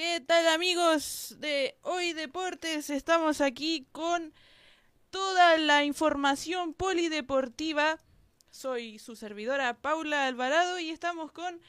[0.00, 2.88] ¿Qué tal amigos de Hoy Deportes?
[2.88, 4.32] Estamos aquí con
[5.10, 7.98] toda la información polideportiva.
[8.48, 11.60] Soy su servidora Paula Alvarado y estamos con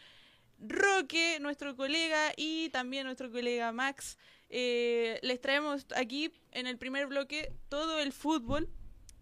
[0.59, 4.19] Roque, nuestro colega, y también nuestro colega Max.
[4.51, 8.69] Eh, les traemos aquí en el primer bloque todo el fútbol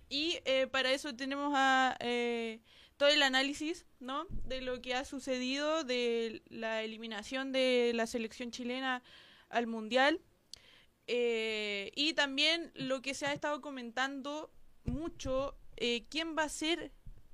[0.09, 2.59] y eh, para eso tenemos a eh,
[2.97, 4.27] todo el análisis ¿no?
[4.29, 9.03] de lo que ha sucedido de la eliminación de la selección chilena
[9.49, 10.19] al mundial
[11.09, 14.51] y también lo que se ha estado comentando
[14.83, 15.55] mucho
[16.09, 16.91] quién va a ser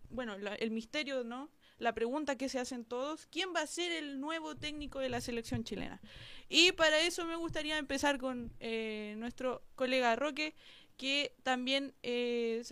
[0.10, 1.50] bueno el misterio no
[1.84, 5.22] la pregunta que se hacen todos, ¿quién va a ser el nuevo técnico de la
[5.22, 6.02] selección chilena?
[6.50, 10.56] Y para eso me gustaría empezar con eh, nuestro colega Roque,
[10.98, 12.64] que también eh,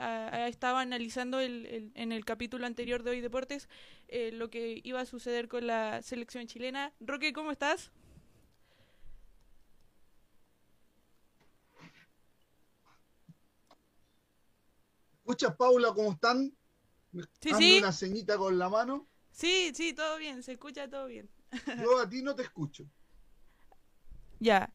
[0.00, 3.68] ha, estado analizando el, en el capítulo anterior de Hoy Deportes
[4.08, 6.92] eh, lo que iba a suceder con la selección chilena.
[7.00, 7.90] Roque, ¿cómo estás?
[15.18, 16.52] Escucha, Paula, ¿cómo están?
[17.40, 17.78] Sí, sí.
[17.78, 19.06] una ceñita con la mano?
[19.30, 21.30] Sí, sí, todo bien, se escucha todo bien.
[21.82, 22.84] Yo a ti no te escucho.
[24.40, 24.72] Ya.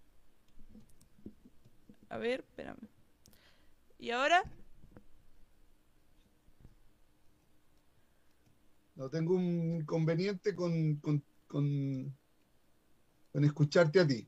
[2.09, 2.87] A ver, espérame.
[3.99, 4.43] ¿Y ahora?
[8.95, 12.15] No tengo un inconveniente con, con, con,
[13.33, 14.27] escucharte a ti.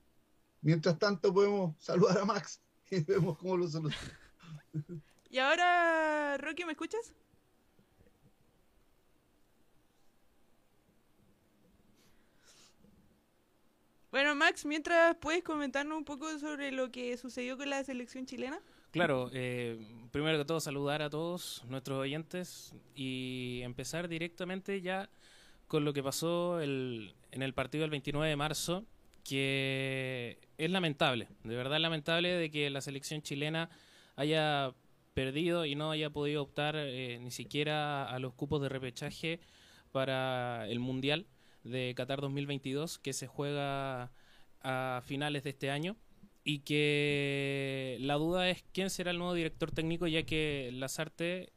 [0.61, 4.15] Mientras tanto podemos saludar a Max y vemos cómo lo solucionamos.
[5.29, 7.13] ¿Y ahora, Rocky, me escuchas?
[14.11, 18.59] Bueno, Max, mientras puedes comentarnos un poco sobre lo que sucedió con la selección chilena.
[18.91, 19.77] Claro, eh,
[20.11, 25.09] primero que todo saludar a todos nuestros oyentes y empezar directamente ya
[25.67, 28.85] con lo que pasó el, en el partido del 29 de marzo,
[29.23, 33.69] que es lamentable, de verdad lamentable de que la selección chilena
[34.15, 34.73] haya
[35.13, 39.39] perdido y no haya podido optar eh, ni siquiera a los cupos de repechaje
[39.91, 41.25] para el Mundial
[41.63, 44.11] de Qatar 2022 que se juega
[44.61, 45.97] a finales de este año
[46.47, 51.51] y que la duda es quién será el nuevo director técnico ya que Lazarte,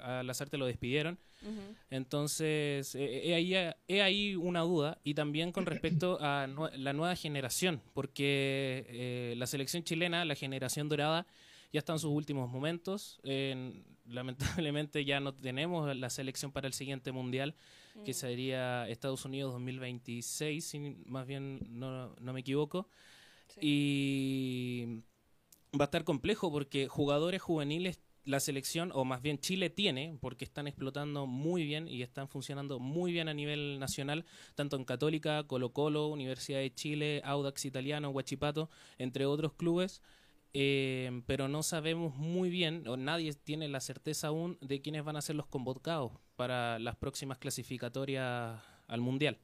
[0.00, 1.20] a Lazarte lo despidieron.
[1.90, 3.54] Entonces, he ahí,
[4.00, 9.84] ahí, una duda y también con respecto a la nueva generación, porque eh, la selección
[9.84, 11.24] chilena, la generación dorada,
[11.72, 13.20] ya está en sus últimos momentos.
[14.06, 17.54] lamentablemente ya no tenemos la selección para el siguiente mundial
[18.04, 18.14] que mm.
[18.14, 22.88] sería Estados Unidos 2026, si más bien no, no me equivoco.
[23.60, 25.02] Y
[25.78, 30.44] va a estar complejo porque jugadores juveniles la selección, o más bien Chile tiene, porque
[30.44, 34.24] están explotando muy bien y están funcionando muy bien a nivel nacional,
[34.56, 38.68] tanto en Católica, Colo Colo, Universidad de Chile, Audax Italiano, Huachipato,
[38.98, 40.02] entre otros clubes.
[40.54, 45.16] Eh, pero no sabemos muy bien, o nadie tiene la certeza aún de quiénes van
[45.16, 49.38] a ser los convocados para las próximas clasificatorias al Mundial.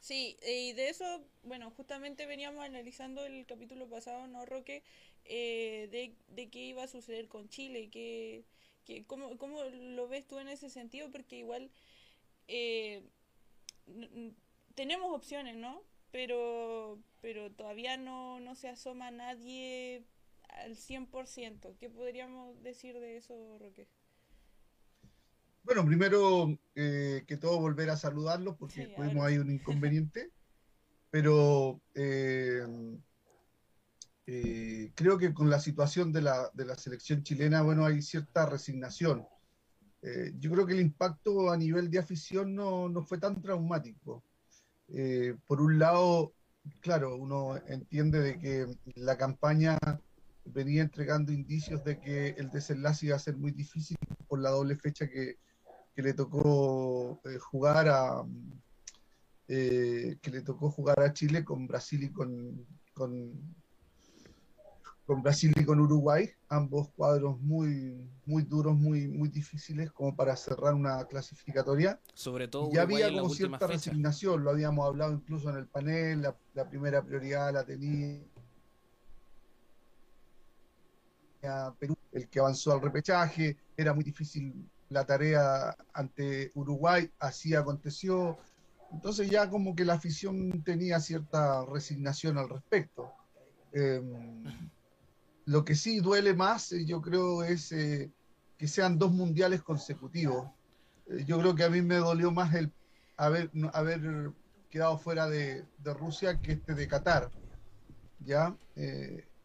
[0.00, 1.04] Sí, y de eso,
[1.42, 4.82] bueno, justamente veníamos analizando el capítulo pasado, ¿no, Roque?
[5.24, 8.44] Eh, de, de qué iba a suceder con Chile, que,
[8.84, 11.10] que, ¿cómo, ¿cómo lo ves tú en ese sentido?
[11.10, 11.70] Porque igual
[12.48, 13.02] eh,
[14.74, 15.82] tenemos opciones, ¿no?
[16.10, 20.04] pero, pero todavía no, no se asoma nadie
[20.48, 21.76] al 100%.
[21.78, 23.88] ¿Qué podríamos decir de eso, Roque?
[25.68, 30.32] Bueno, primero eh, que todo volver a saludarlos porque sí, tuvimos ahí un inconveniente,
[31.10, 32.64] pero eh,
[34.24, 38.46] eh, creo que con la situación de la, de la selección chilena, bueno, hay cierta
[38.46, 39.26] resignación.
[40.38, 44.24] yo creo que el impacto a nivel de afición no, no fue tan traumático.
[44.88, 46.32] Eh, por un lado,
[46.80, 49.76] claro, uno entiende de que la campaña
[50.46, 54.74] venía entregando indicios de que el desenlace iba a ser muy difícil por la doble
[54.74, 55.36] fecha que,
[56.02, 58.24] le tocó eh, jugar a
[59.48, 63.32] eh, que le tocó jugar a Chile con Brasil y con, con
[65.08, 67.96] con Brasil y con Uruguay, ambos cuadros muy,
[68.26, 71.98] muy duros, muy, muy difíciles como para cerrar una clasificatoria.
[72.12, 76.20] Sobre todo, ya había como cierta resignación, lo habíamos hablado incluso en el panel,
[76.52, 78.20] la, primera prioridad la tenía
[81.78, 88.38] Perú, el que avanzó al repechaje, era muy difícil la tarea ante Uruguay, así aconteció.
[88.92, 93.12] Entonces ya como que la afición tenía cierta resignación al respecto.
[93.72, 94.44] Em,
[95.48, 98.10] lo que sí duele más, eh, yo creo, es eh,
[98.58, 100.50] que sean dos mundiales consecutivos.
[101.08, 102.70] Eh, yo creo que a mí me dolió más el
[103.16, 104.32] haber, haber
[104.70, 107.30] quedado fuera de, Rusia que este de Qatar,
[108.20, 108.54] ¿ya?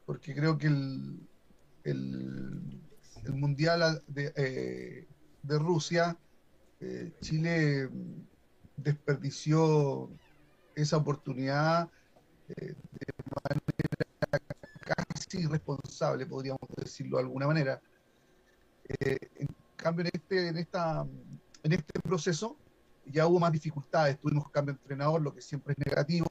[0.05, 1.19] Porque creo que el,
[1.85, 2.81] el,
[3.29, 5.07] Mundial de,
[5.43, 6.17] de Rusia,
[6.79, 7.89] eh, Chile
[8.77, 10.09] desperdició
[10.75, 11.89] esa oportunidad
[12.47, 12.75] de
[13.45, 14.39] manera
[14.79, 17.81] casi irresponsable, podríamos decirlo de alguna manera.
[18.99, 19.47] en
[19.77, 21.05] cambio, en este, en, esta,
[21.63, 22.57] en este proceso,
[23.05, 26.27] ya hubo más dificultades, tuvimos cambio de entrenador, lo que siempre es negativo,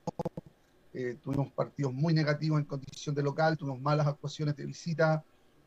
[0.95, 5.25] eh, tuvimos partidos muy negativos en condición de local, tuvimos malas actuaciones de visita,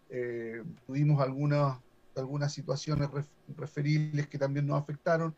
[0.09, 1.79] eh, tuvimos algunas,
[2.17, 3.09] algunas situaciones
[3.55, 5.35] referibles que también nos afectaron.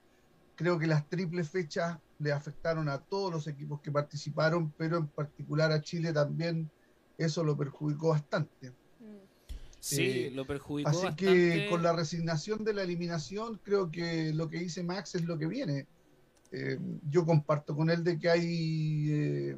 [0.55, 5.07] Creo que las triples fechas le afectaron a todos los equipos que participaron, pero en
[5.07, 6.69] particular a Chile también
[7.17, 8.73] eso lo perjudicó bastante.
[9.79, 10.89] Sí, eh, lo perjudicó.
[10.89, 15.23] Así que con la resignación de la eliminación, creo que lo que dice Max es
[15.23, 15.87] lo que viene.
[16.51, 16.79] Eh,
[17.09, 19.57] yo comparto con él de que hay, eh,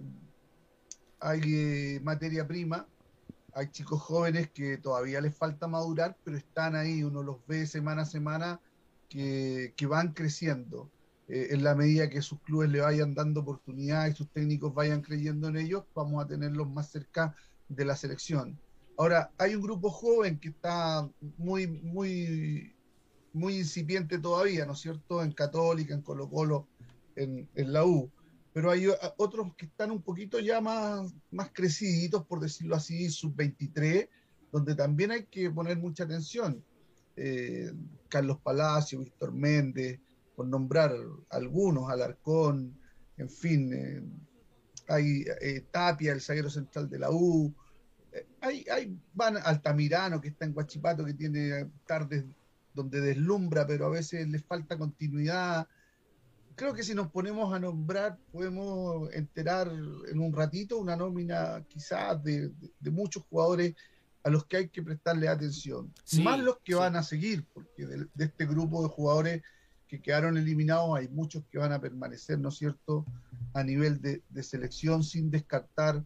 [1.20, 2.88] hay materia prima,
[3.60, 8.04] hay chicos jóvenes que todavía les falta madurar, pero están ahí, uno los ve semana
[8.04, 8.60] a semana
[9.10, 10.90] que, que van creciendo.
[11.28, 15.58] en la medida que sus clubes le vayan dando oportunidades sus técnicos vayan creyendo en
[15.58, 17.36] ellos, vamos a tenerlos más cerca
[17.68, 18.60] de la selección.
[19.00, 22.76] Ahora, hay un grupo joven que está muy, muy,
[23.32, 25.24] muy incipiente todavía, ¿no es cierto?
[25.24, 26.68] En Católica, en Colo Colo,
[27.16, 28.12] en, la U.
[28.54, 28.88] Pero hay
[29.18, 34.10] otros que están un poquito ya más, más creciditos, por decirlo así, sub-23,
[34.52, 36.64] donde también hay que poner mucha atención.
[37.16, 37.72] Eh,
[38.08, 40.00] Carlos Palacio, Víctor Méndez,
[40.36, 40.94] por nombrar
[41.30, 42.74] algunos, Alarcón,
[43.18, 44.02] en fin, eh,
[44.88, 47.54] hay eh, Tapia, el zaguero central de la U,
[48.42, 52.24] hay, hay, van Altamirano, que está en Guachipato, que tiene tardes
[52.74, 55.68] donde deslumbra, pero a veces le falta continuidad.
[56.60, 62.22] Creo que si nos ponemos a nombrar, podemos enterar en un ratito una nómina quizás
[62.22, 62.52] de,
[62.92, 63.76] muchos jugadores
[64.26, 65.94] a los que hay que prestarle atención.
[66.22, 69.42] Más los que van a seguir, porque de, este grupo de jugadores
[69.88, 73.06] que quedaron eliminados hay muchos que van a permanecer, ¿no es cierto?,
[73.54, 76.04] a nivel de, de selección sin descartar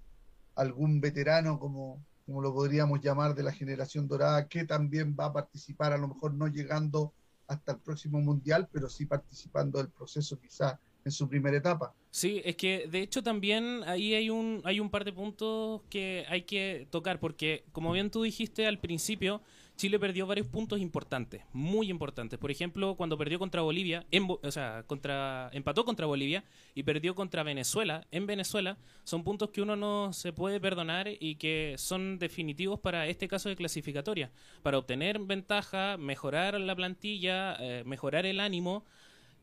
[0.53, 5.33] algún veterano como, como lo podríamos llamar de la generación dorada, que también va a
[5.33, 7.11] participar, a lo mejor no llegando
[7.53, 11.93] hasta el próximo mundial, pero sí participando del proceso quizá en su primera etapa.
[12.11, 16.25] Sí, es que de hecho también ahí hay un, hay un par de puntos que
[16.29, 19.41] hay que tocar, porque como bien tú dijiste al principio,
[19.75, 22.37] Chile perdió varios puntos importantes, muy importantes.
[22.37, 26.43] Por ejemplo, cuando perdió contra Bolivia, o sea, contra, empató contra Bolivia
[26.75, 31.35] y perdió contra Venezuela, en Venezuela, son puntos que uno no se puede perdonar y
[31.35, 34.31] que son definitivos para este caso de clasificatoria,
[34.61, 38.85] para obtener ventaja, mejorar la plantilla, eh, mejorar el ánimo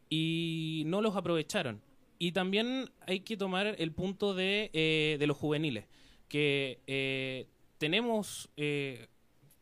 [0.08, 1.82] y no los aprovecharon.
[2.18, 5.86] Y también hay que tomar el punto de, eh, de los juveniles,
[6.28, 7.48] que eh,
[7.78, 8.48] tenemos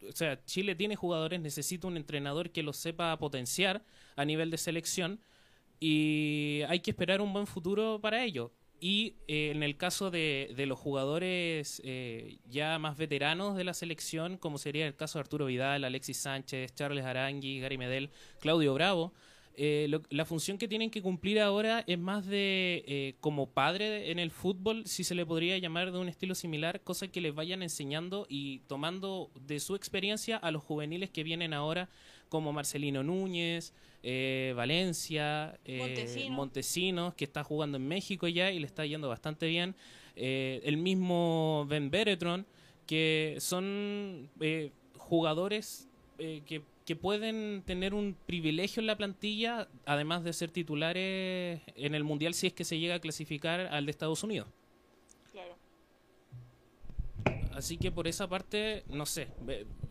[0.06, 3.84] o sea, Chile tiene jugadores, necesita un entrenador que los sepa potenciar
[4.16, 5.20] a nivel de selección
[5.80, 8.52] y hay que esperar un buen futuro para ello.
[8.80, 13.74] Y eh, en el caso de, de los jugadores eh, ya más veteranos de la
[13.74, 18.74] selección, como sería el caso de Arturo Vidal, Alexis Sánchez, Charles Arangui, Gary Medel, Claudio
[18.74, 19.12] Bravo,
[19.60, 24.20] eh, la función que tienen que cumplir ahora es más de eh, como padre en
[24.20, 27.64] el fútbol, si se le podría llamar de un estilo similar, cosa que les vayan
[27.64, 31.88] enseñando y tomando de su experiencia a los juveniles que vienen ahora,
[32.28, 33.72] como Marcelino Núñez,
[34.04, 35.58] eh, Valencia,
[36.30, 39.74] Montesinos, que está jugando en México ya y le está yendo bastante bien,
[40.14, 42.46] el mismo Ben Beretron,
[42.86, 44.30] que son
[44.96, 51.94] jugadores que que pueden tener un privilegio en la plantilla, además de ser titulares en
[51.94, 54.48] el Mundial si es que se llega a clasificar al de Estados Unidos.
[55.30, 55.58] Claro.
[57.52, 59.28] Así que por esa parte, no sé,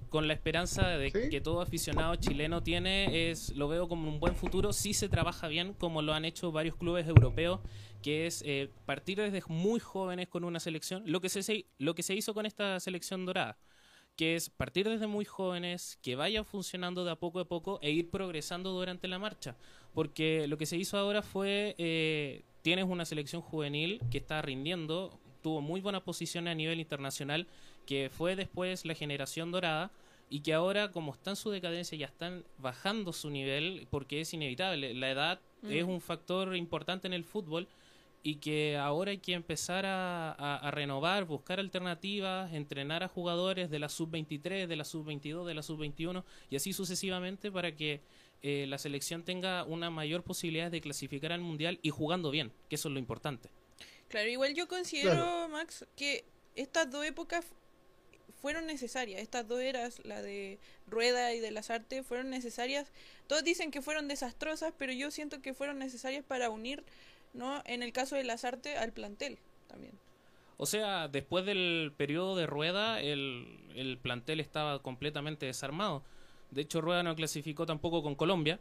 [0.10, 4.34] con la esperanza de que todo aficionado chileno tiene, es lo veo como un buen
[4.34, 7.60] futuro si se trabaja bien, como lo han hecho varios clubes europeos,
[8.02, 12.02] que es eh, partir desde muy jóvenes con una selección, lo que se, lo que
[12.02, 13.56] se hizo con esta selección dorada
[14.18, 17.92] que es partir desde muy jóvenes, que vayan funcionando de a poco a poco e
[17.92, 19.56] ir progresando durante la marcha.
[19.94, 25.20] Porque lo que se hizo ahora fue, eh, tienes una selección juvenil que está rindiendo,
[25.44, 27.48] tuvo muy buena posición a nivel internacional,
[27.86, 29.92] que fue después la generación dorada
[30.30, 34.34] y que ahora como está en su decadencia ya están bajando su nivel porque es
[34.34, 34.96] inevitable.
[34.96, 37.68] La edad es un factor importante en el fútbol
[38.28, 43.88] y que ahora hay que empezar a, renovar, buscar alternativas, entrenar a jugadores de la
[43.88, 48.02] sub-23, de la sub-22, de la sub-21 y así sucesivamente para que
[48.42, 52.76] eh, la selección tenga una mayor posibilidad de clasificar al mundial y jugando bien, que
[52.76, 53.50] eso es lo importante.
[54.10, 56.26] Claro, igual yo considero, Max, que
[56.58, 57.46] estas dos épocas
[58.42, 59.22] fueron necesarias.
[59.22, 62.88] Estas dos eras, la de Rueda y de las Artes, fueron necesarias.
[63.28, 66.84] Todos dicen que fueron desastrosas, pero yo siento que fueron necesarias para unir,
[67.38, 67.62] ¿no?
[67.66, 69.94] En el caso de las Artes, al plantel también.
[70.58, 76.04] O sea, después del periodo de Rueda, el, el plantel estaba completamente desarmado.
[76.52, 78.60] De hecho, Rueda no clasificó tampoco con Colombia.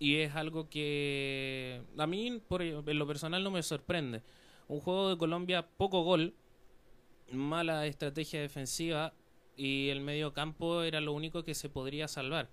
[0.00, 4.22] Y es algo que a mí, por, en lo personal, no me sorprende.
[4.66, 6.34] Un juego de Colombia, poco gol,
[7.30, 9.12] mala estrategia defensiva
[9.56, 12.48] y el medio campo era lo único que se podría salvar.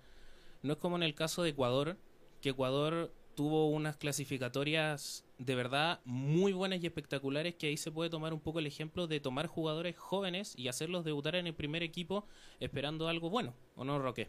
[0.62, 1.96] No es como en el caso de Ecuador,
[2.42, 8.10] que Ecuador tuvo unas clasificatorias de verdad muy buenas y espectaculares que ahí se puede
[8.10, 11.84] tomar un poco el ejemplo de tomar jugadores jóvenes y hacerlos debutar en el primer
[11.84, 12.26] equipo
[12.58, 14.28] esperando algo bueno, ¿o no, Roque?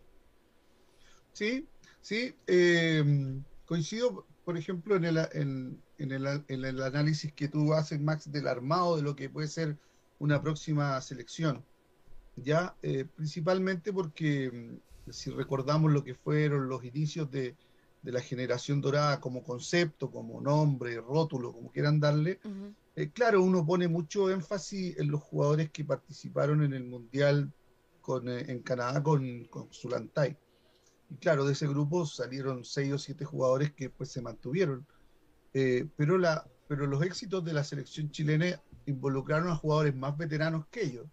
[1.33, 1.65] Sí,
[2.01, 3.03] sí, eh,
[3.65, 8.47] coincido, por ejemplo, en el, en, el, en el análisis que tú haces, Max, del
[8.47, 9.75] armado de lo que puede ser
[10.19, 11.65] una próxima selección.
[12.35, 14.51] Ya, eh, principalmente porque
[15.07, 17.55] mm, si recordamos lo que fueron los inicios de,
[18.01, 22.75] de, la generación dorada como concepto, como nombre, rótulo, como quieran darle, uh -huh.
[22.95, 27.51] eh, claro, uno pone mucho énfasis en los jugadores que participaron en el Mundial
[28.01, 30.37] con, eh, en Canadá con, con Zulantay.
[31.09, 34.85] Y claro, de ese grupo salieron seis o siete jugadores que pues se mantuvieron.
[35.53, 40.67] Eh, pero, la, pero los éxitos de la selección chilena involucraron a jugadores más veteranos
[40.67, 41.07] que ellos,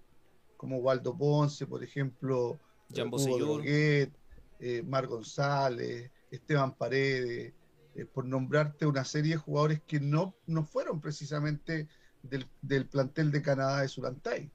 [0.56, 2.58] como Waldo Ponce, por ejemplo,
[2.94, 4.12] Jambo Hugo Droguet,
[4.60, 7.54] eh, Mar González, Esteban Paredes,
[7.94, 11.88] eh, por nombrarte una serie de jugadores que no, no fueron precisamente
[12.22, 14.50] del, del plantel de Canadá de Zulantay.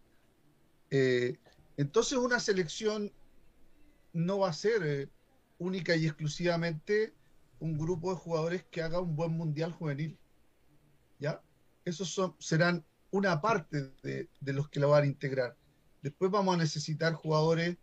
[0.92, 1.40] Eh,
[1.78, 3.12] entonces una selección
[4.14, 5.10] no va a ser eh,
[5.58, 7.14] única y exclusivamente
[7.60, 10.20] un grupo de jugadores que haga un buen mundial juvenil.
[11.20, 11.42] ¿Ya?
[11.86, 15.56] Esos son, serán una parte de, de, los que la van a integrar.
[16.02, 17.78] Después vamos a necesitar jugadores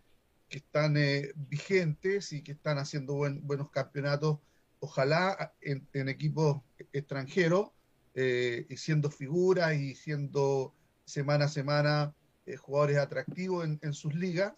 [0.49, 4.39] que están eh, vigentes y que están haciendo buen, buenos campeonatos,
[4.81, 6.63] ojalá en, equipos
[6.93, 7.71] extranjeros,
[8.15, 10.75] eh, y siendo figuras y siendo
[11.05, 12.15] semana a semana
[12.47, 14.55] eh, jugadores atractivos en, en, sus ligas.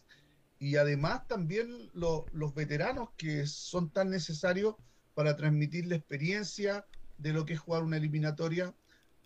[0.58, 4.76] Y además también lo, los veteranos que son tan necesarios
[5.14, 6.86] para transmitir la experiencia
[7.18, 8.74] de lo que es jugar una eliminatoria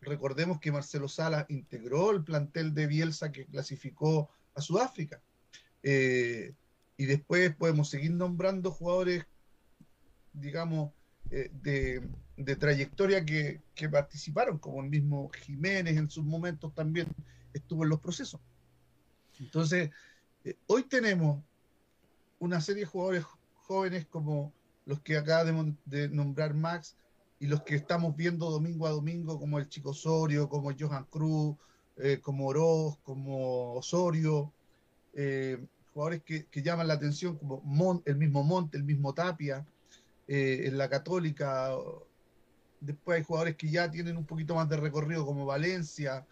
[0.04, 5.22] Recordemos que Marcelo Sala integró el plantel de Bielsa que clasificó a Sudáfrica.
[5.86, 6.54] Eh,
[6.96, 9.26] y después podemos seguir nombrando jugadores,
[10.32, 10.92] digamos,
[11.30, 12.02] eh, de,
[12.38, 17.06] de, trayectoria que, que, participaron, como el mismo Jiménez en sus momentos también
[17.52, 18.40] estuvo en los procesos.
[19.38, 19.90] Entonces,
[20.44, 21.44] eh, hoy tenemos
[22.38, 23.24] una serie de jugadores
[23.54, 24.54] jóvenes como
[24.86, 25.44] los que acaba
[25.84, 26.96] de, nombrar Max,
[27.40, 31.56] y los que estamos viendo domingo a domingo, como el Chico Osorio, como Johan Cruz,
[32.22, 34.52] como Oroz, como Osorio,
[35.94, 39.66] jugadores que, que, llaman la atención, como el mismo Monte, el mismo Tapia,
[40.28, 41.70] eh, en la Católica.
[42.80, 46.26] Después hay jugadores que ya tienen un poquito más de recorrido, como Valencia.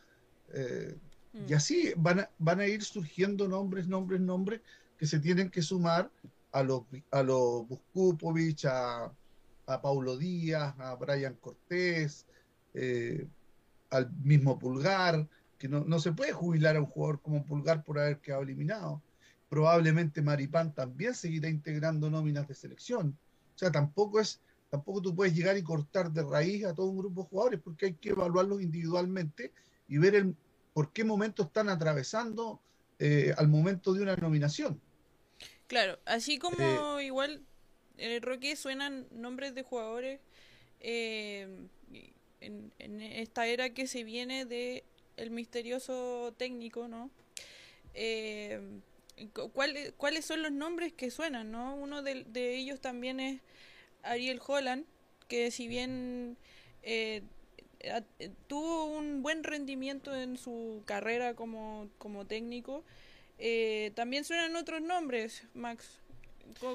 [1.33, 1.49] Mm.
[1.49, 4.61] Y así van a, van a ir surgiendo nombres, nombres, nombres
[4.99, 6.11] que se tienen que sumar
[6.50, 9.11] a los, a los Buskupovic, a
[9.66, 12.26] a Paulo Díaz, a Brian Cortés,
[12.75, 13.26] eh,
[13.90, 15.26] al mismo Pulgar,
[15.59, 19.02] que no, no, se puede jubilar a un jugador como Pulgar por haber quedado eliminado.
[19.52, 23.18] Probablemente Maripán también seguirá integrando nóminas de selección.
[23.54, 24.40] O sea, tampoco es,
[24.71, 27.85] tampoco tú puedes llegar y cortar de raíz a todo un grupo de jugadores, porque
[27.85, 29.52] hay que evaluarlos individualmente
[29.88, 30.35] y ver el,
[30.73, 32.62] por qué momento están atravesando
[32.99, 34.80] eh, al momento de una nominación.
[35.66, 37.42] Claro, así como eh, igual
[37.99, 40.21] en el Roque suenan nombres de jugadores
[40.80, 41.68] eh,
[42.40, 44.82] en, en, esta era que se viene de
[45.18, 47.11] el misterioso técnico, ¿no?
[47.92, 48.80] Eh,
[49.29, 51.75] ¿cuál, ¿Cuáles son los nombres que suenan, no?
[51.75, 53.41] Uno de, de, ellos también es
[54.02, 54.85] Ariel Holland,
[55.29, 56.37] que si bien
[56.83, 57.23] eh,
[58.47, 62.85] tuvo un buen rendimiento en su carrera como, como técnico,
[63.38, 65.99] eh, también suenan otros nombres, Max.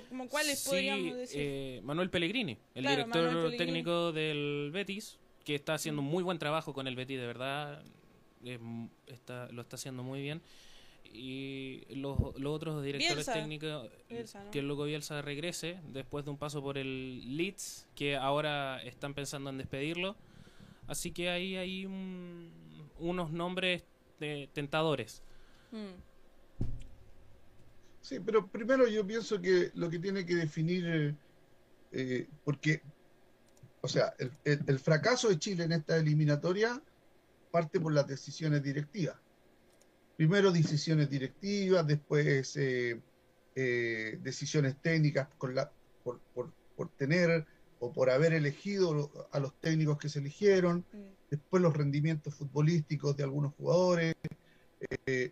[0.10, 1.40] ¿Como cuáles sí, podríamos decir?
[1.40, 3.58] Eh, Manuel Pellegrini, el claro, director Pellegrini.
[3.58, 7.84] técnico del Betis, que está haciendo muy buen trabajo con el Betis, de verdad,
[9.06, 10.42] está, lo está haciendo muy bien.
[11.14, 13.34] Y los, los otros directores Bielsa.
[13.34, 14.52] técnicos, Bielsa, ¿no?
[14.52, 19.50] que luego Bielsa regrese después de un paso por el Leeds, que ahora están pensando
[19.50, 20.16] en despedirlo.
[20.88, 22.52] Así que ahí hay un,
[23.00, 23.84] unos nombres
[24.20, 25.22] de, tentadores.
[25.72, 26.00] Mm.
[28.02, 31.18] Sí, pero primero yo pienso que lo que tiene que definir
[31.92, 32.82] eh, porque,
[33.82, 36.82] o sea, el, fracaso de Chile en esta eliminatoria
[37.52, 39.16] parte por las decisiones directivas.
[40.18, 43.00] Primero decisiones directivas, después eh,
[43.56, 45.72] eh, decisiones técnicas con la,
[46.04, 47.46] por, por, tener
[47.80, 51.30] o por haber elegido a los técnicos que se eligieron, mm.
[51.32, 54.16] después los rendimientos futbolísticos de algunos jugadores,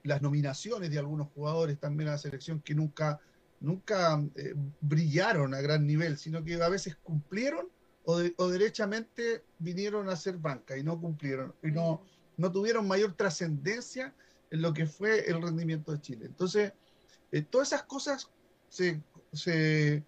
[0.03, 3.19] las nominaciones de algunos jugadores también a la selección que nunca
[3.59, 7.67] nunca eh, brillaron a gran nivel, sino que a veces cumplieron
[8.07, 12.03] o, derechamente vinieron a ser banca y no cumplieron y no,
[12.37, 14.13] no tuvieron mayor trascendencia en
[14.49, 16.25] lo que fue el rendimiento de Chile.
[16.25, 16.73] Entonces,
[17.31, 18.29] eh, todas esas cosas
[18.69, 19.01] se,
[19.33, 20.03] se,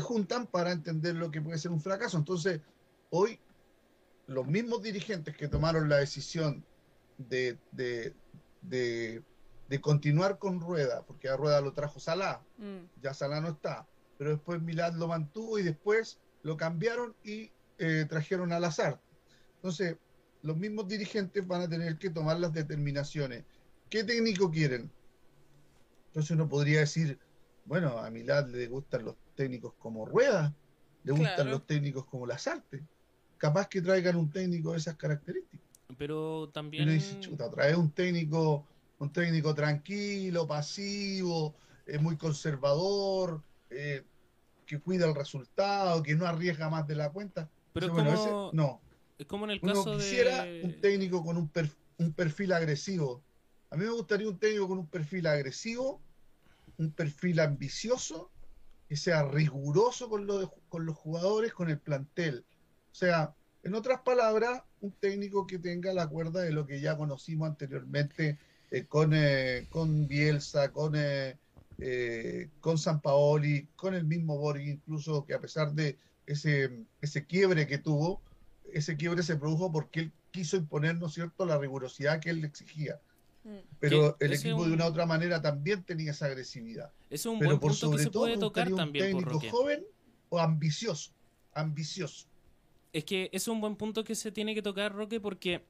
[0.00, 2.16] juntan para entender lo que puede ser un fracaso.
[2.16, 2.60] Entonces,
[3.10, 3.38] hoy
[4.26, 6.64] los mismos dirigentes que tomaron la decisión
[7.18, 8.14] de, de,
[9.70, 13.00] de continuar con Rueda, porque a Rueda lo trajo Salah, mm.
[13.02, 13.86] ya Salah no está,
[14.18, 19.00] pero después Milad lo mantuvo y después lo cambiaron y eh, trajeron al azar.
[19.54, 19.96] Entonces,
[20.42, 23.44] los mismos dirigentes van a tener que tomar las determinaciones.
[23.90, 24.90] ¿Qué técnico quieren?
[26.06, 27.18] Entonces uno podría decir,
[27.64, 30.54] bueno, a Milad le gustan los técnicos como Rueda,
[31.04, 32.82] le gustan los técnicos como Lazarte.
[33.36, 35.66] Capaz que traigan un técnico de esas características.
[35.98, 36.88] Pero también...
[36.88, 38.66] Y dice, chuta, trae un técnico
[39.00, 41.54] un técnico tranquilo, pasivo,
[41.86, 44.04] eh, muy conservador, eh,
[44.66, 47.50] que cuida el resultado, que no arriesga más de la cuenta.
[47.72, 48.80] Pero es como, no.
[49.18, 51.50] Es como en el caso quisiera un técnico con un,
[51.98, 53.22] un perfil agresivo.
[53.70, 56.00] A mí me gustaría un técnico con un perfil agresivo,
[56.76, 58.30] un perfil ambicioso,
[58.88, 62.44] que sea riguroso con, lo con los jugadores, con el plantel.
[62.90, 66.96] O sea, en otras palabras, un técnico que tenga la cuerda de lo que ya
[66.96, 68.38] conocimos anteriormente
[68.72, 71.38] eh, con, eh, con Bielsa, con, eh,
[72.60, 77.66] con San Paoli, con el mismo Borg, incluso que a pesar de ese, ese quiebre
[77.68, 78.20] que tuvo,
[78.72, 83.00] ese quiebre se produjo porque él quiso imponernos cierto?, la rigurosidad que él exigía.
[83.44, 83.56] Mm.
[83.78, 86.92] Pero el equipo de una u otra manera también tenía esa agresividad.
[87.08, 89.14] Es un Pero buen por sobre que todo, puede tocar también.
[89.14, 89.84] Un técnico joven
[90.28, 91.12] o ambicioso.
[91.52, 92.26] Ambicioso.
[92.92, 95.64] Es que es un buen punto que se tiene que tocar, Roque, porque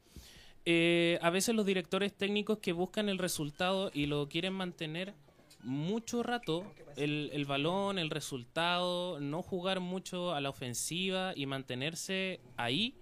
[0.65, 5.15] eh, a veces los directores técnicos que buscan el resultado y lo quieren mantener
[5.63, 6.65] mucho rato,
[6.97, 12.95] el, el balón, el resultado, no jugar mucho a la ofensiva y mantenerse ahí,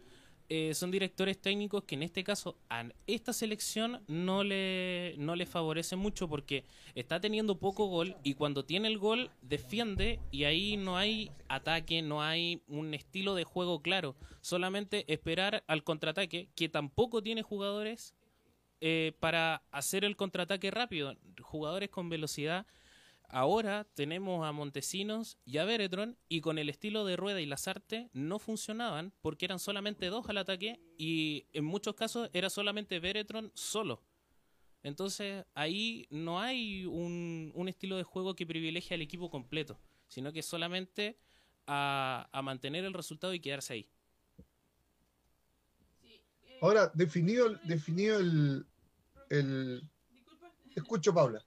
[0.51, 5.45] eh, son directores técnicos que en este caso a esta selección no le, no le
[5.45, 10.79] favorece mucho porque está teniendo poco gol y cuando tiene el gol defiende y ahí
[10.79, 16.71] no hay ataque, no hay un estilo de juego claro, solamente esperar al contraataque que
[16.71, 18.15] tampoco tiene jugadores
[18.81, 22.67] eh, para hacer el contraataque rápido, jugadores con velocidad
[23.31, 28.09] Ahora tenemos a Montesinos y a Beretron y con el estilo de Rueda y Lazarte
[28.14, 33.53] no funcionaban porque eran solamente dos al ataque y en muchos casos era solamente Beretron
[33.55, 34.03] solo.
[34.83, 40.43] Entonces ahí no hay un, estilo de juego que privilegie al equipo completo, sino que
[40.43, 41.19] solamente
[41.67, 43.91] a, mantener el resultado y quedarse ahí.
[46.62, 48.67] Ahora, definido, definido el,
[49.29, 49.83] el...
[50.75, 51.45] Escucho, Paula.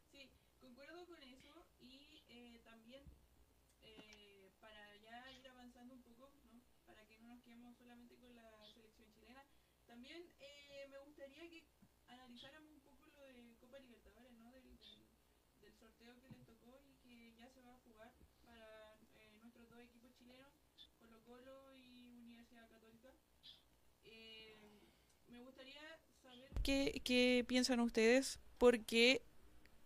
[26.62, 29.22] Qué, piensan ustedes, porque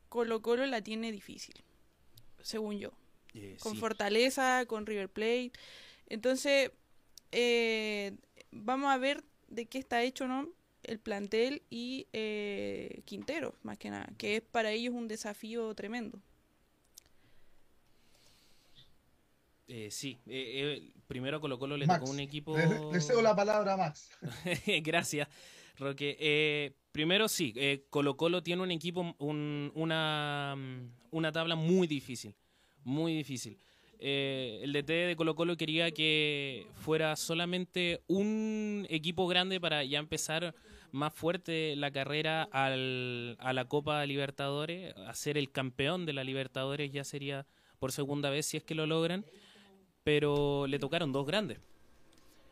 [0.09, 1.55] Colo Colo la tiene difícil,
[2.41, 2.91] según yo.
[3.33, 5.51] Eh, con Fortaleza, con River Plate.
[6.07, 6.71] Entonces,
[7.31, 8.15] eh,
[8.51, 10.49] vamos a ver de qué está hecho ¿no?
[10.83, 16.21] el plantel y eh, Quintero, más que nada, que es para ellos un desafío tremendo.
[19.89, 20.19] sí,
[21.07, 22.55] primero Colo Colo le tocó un equipo...
[22.55, 24.09] Le, cedo la palabra a Max.
[24.83, 25.27] Gracias.
[25.77, 26.17] Roque.
[26.19, 30.55] Eh, primero sí, eh, Colo Colo tiene un equipo, una,
[31.11, 32.35] una tabla muy difícil,
[32.83, 33.57] muy difícil.
[33.99, 39.99] Eh, el DT de Colo Colo quería que fuera solamente un equipo grande para ya
[39.99, 40.53] empezar
[40.91, 46.23] más fuerte la carrera al, a la Copa Libertadores, a ser el campeón de la
[46.23, 47.45] Libertadores ya sería
[47.79, 49.25] por segunda vez si es que lo logran,
[50.03, 51.59] pero le tocaron dos grandes.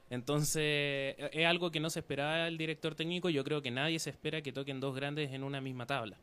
[0.09, 3.29] Entonces, e-, es algo que no se esperaba el director técnico.
[3.29, 6.17] Yo creo que nadie se espera que toquen dos grandes en una misma tabla.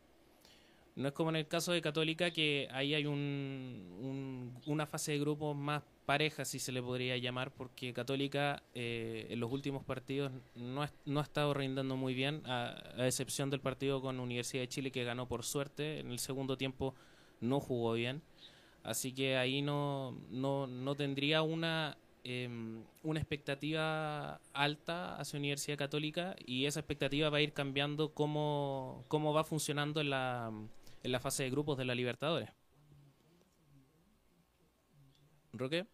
[0.96, 5.20] No es como en el caso de Católica, que ahí hay un, una fase de
[5.20, 10.32] grupos más pareja, si se le podría llamar, porque Católica eh, en los últimos partidos
[10.56, 14.68] no no ha estado rindiendo muy bien, a, a, excepción del partido con Universidad de
[14.68, 16.00] Chile que ganó por suerte.
[16.00, 16.94] En el segundo tiempo
[17.40, 18.22] no jugó bien.
[18.82, 22.48] Así que ahí no, no, no tendría una, eh,
[23.02, 29.32] una expectativa alta hacia Universidad Católica y esa expectativa va a ir cambiando cómo, cómo
[29.32, 30.52] va funcionando en la,
[31.02, 32.50] en la fase de grupos de la Libertadores.
[35.52, 35.86] Roque.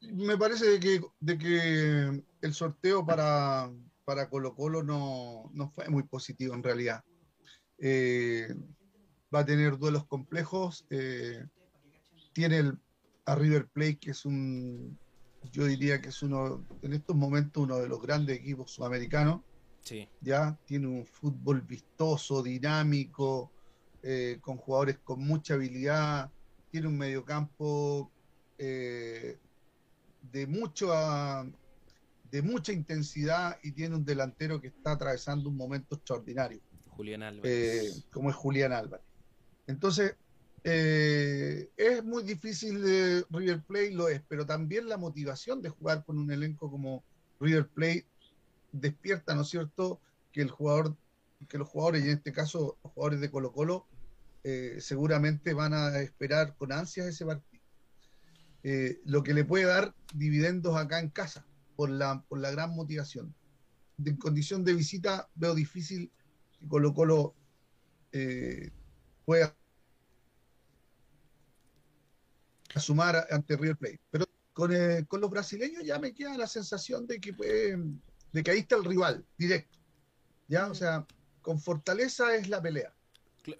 [0.00, 3.70] Me parece de que, de que el sorteo para,
[4.04, 7.04] para Colo Colo no, no, fue muy positivo en realidad.
[7.78, 8.48] Eh,
[9.34, 10.84] va a tener duelos complejos.
[10.90, 11.44] Eh,
[12.32, 12.78] tiene el,
[13.24, 14.98] a River Plate, que es un,
[15.50, 19.40] yo diría que es uno, en estos momentos, uno de los grandes equipos sudamericanos.
[19.80, 20.08] Sí.
[20.20, 23.50] Ya tiene un fútbol vistoso, dinámico,
[24.02, 26.30] eh, con jugadores con mucha habilidad.
[26.70, 28.10] Tiene un mediocampo
[28.58, 29.38] eh,
[30.30, 30.92] de, mucho,
[32.30, 36.60] de mucha intensidad y tiene un delantero que está atravesando un momento extraordinario.
[36.90, 37.96] Julián Álvarez.
[37.96, 39.04] Eh, como es Julián Álvarez.
[39.66, 40.16] Entonces,
[40.64, 42.82] eh, es muy difícil
[43.30, 47.02] River Plate, lo es, pero también la motivación de jugar con un elenco como
[47.40, 48.06] River Plate
[48.72, 50.00] despierta, ¿no es cierto?,
[50.32, 50.96] que el jugador,
[51.48, 53.86] que los jugadores, y en este caso los jugadores de Colo Colo,
[54.44, 57.62] eh, seguramente van a esperar con ansias ese partido.
[58.64, 61.44] Eh, lo que le puede dar dividendos acá en casa,
[61.76, 63.34] por la, por la gran motivación.
[64.04, 66.10] En condición de visita veo difícil
[66.58, 67.34] que Colo Colo
[68.12, 68.70] eh,
[72.72, 74.00] pueda sumar ante River Plate.
[74.10, 77.76] Pero con, eh, con, los brasileños ya me queda la sensación de que, pues,
[78.32, 79.78] de que ahí está el rival directo.
[80.48, 80.70] ¿ya?
[80.70, 81.06] O sea,
[81.40, 82.92] con fortaleza es la pelea.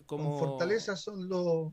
[0.06, 0.38] Como...
[0.38, 1.72] Con fortaleza son los,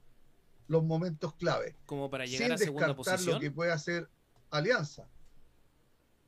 [0.67, 1.75] los momentos clave.
[1.85, 3.35] Como para llegar sin a segunda posición.
[3.35, 4.09] lo que puede hacer
[4.49, 5.07] Alianza.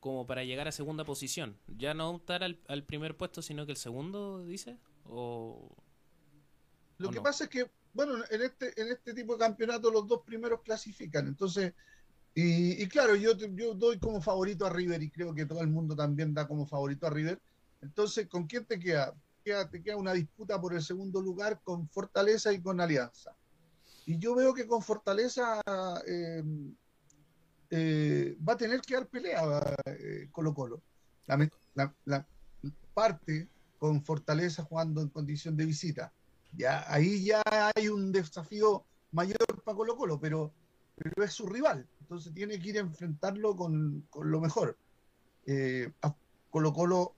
[0.00, 1.58] Como para llegar a segunda posición.
[1.66, 4.78] Ya no optar al, al primer puesto, sino que el segundo, dice.
[5.04, 5.70] O...
[6.98, 7.22] Lo ¿O que no?
[7.22, 11.26] pasa es que, bueno, en este, en este tipo de campeonato los dos primeros clasifican.
[11.26, 11.74] Entonces,
[12.34, 15.94] y, claro, yo, yo doy como favorito a River y creo que todo el mundo
[15.94, 17.38] también da como favorito a River.
[17.82, 19.14] Entonces, ¿con quién te queda?
[19.42, 23.36] Te queda una disputa por el segundo lugar con Fortaleza y con Alianza.
[24.06, 25.60] Y yo veo que con Fortaleza
[26.06, 26.42] eh,
[27.70, 29.42] eh, va a tener que dar pelea
[29.86, 30.82] eh, Colo Colo.
[31.74, 32.26] La- la
[32.94, 36.12] parte con Fortaleza jugando en condición de visita.
[36.56, 37.42] Ya, ahí ya
[37.74, 40.52] hay un desafío mayor para Colo Colo, pero,
[40.96, 41.86] pero es su rival.
[42.00, 44.76] Entonces tiene que ir a enfrentarlo con, con lo mejor.
[45.46, 45.90] Eh,
[46.50, 47.14] Colo Colo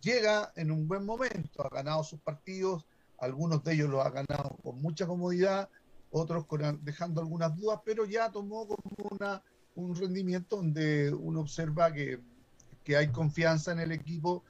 [0.00, 2.86] llega en un buen momento, ha ganado sus partidos,
[3.18, 5.68] algunos de ellos los ha ganado con mucha comodidad,
[6.10, 9.42] otros con, dejando algunas dudas, pero ya tomó como una,
[9.74, 12.20] un rendimiento donde uno observa que,
[12.84, 14.42] que hay confianza en el equipo,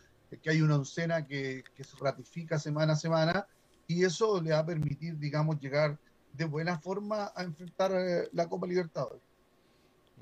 [0.43, 3.47] que hay una oncena que, que se ratifica semana a semana
[3.87, 5.99] y eso le va a permitir, digamos, llegar
[6.33, 9.23] de buena forma a enfrentar eh, la Copa Libertadores.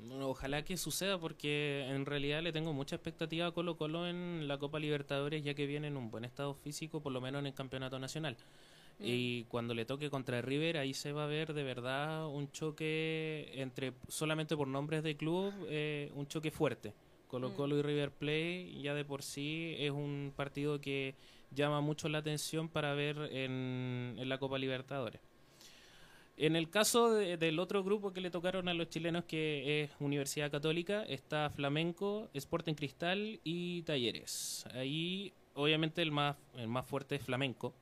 [0.01, 4.47] No, Ojalá que suceda porque en realidad le tengo mucha expectativa a Colo Colo en
[4.47, 7.47] la Copa Libertadores ya que viene en un buen estado físico, por lo menos en
[7.47, 8.37] el campeonato nacional.
[8.97, 13.51] Y cuando le toque contra River, ahí se va a ver de verdad un choque
[13.55, 16.93] entre, solamente por nombres de club, eh, un choque fuerte.
[17.27, 21.15] Colo Colo y River Play ya de por sí es un partido que
[21.55, 25.21] llama mucho la atención para ver en, en la Copa Libertadores.
[26.37, 29.91] En el caso de- del otro grupo que le tocaron a los chilenos, que es
[30.01, 34.65] Universidad Católica, está Flamenco, Sporting Cristal y Talleres.
[34.73, 37.73] Ahí, obviamente, el más, el más fuerte es Flamenco,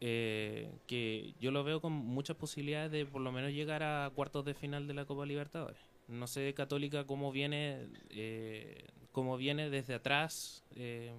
[0.00, 4.46] eh, que yo lo veo con muchas posibilidades de por lo menos llegar a cuartos
[4.46, 5.78] de final de la Copa Libertadores.
[6.08, 11.12] No sé Católica cómo viene, eh, cómo viene desde atrás, eh,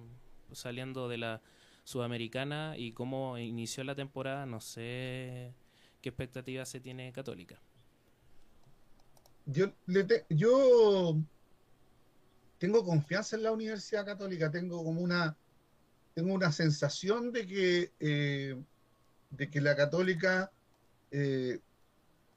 [0.54, 1.42] saliendo de la
[1.84, 5.52] Sudamericana y cómo inició la temporada, no sé
[6.00, 7.60] qué expectativas se tiene Católica.
[9.46, 11.16] Yo, le te- yo
[12.58, 15.36] tengo confianza en la Universidad Católica, tengo como una,
[16.14, 18.56] tengo una sensación de que, eh,
[19.30, 20.52] de que la Católica
[21.10, 21.58] eh,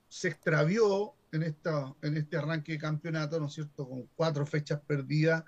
[0.09, 4.81] se extravió en, esta, en este arranque de campeonato, ¿no es cierto?, con cuatro fechas
[4.81, 5.43] perdidas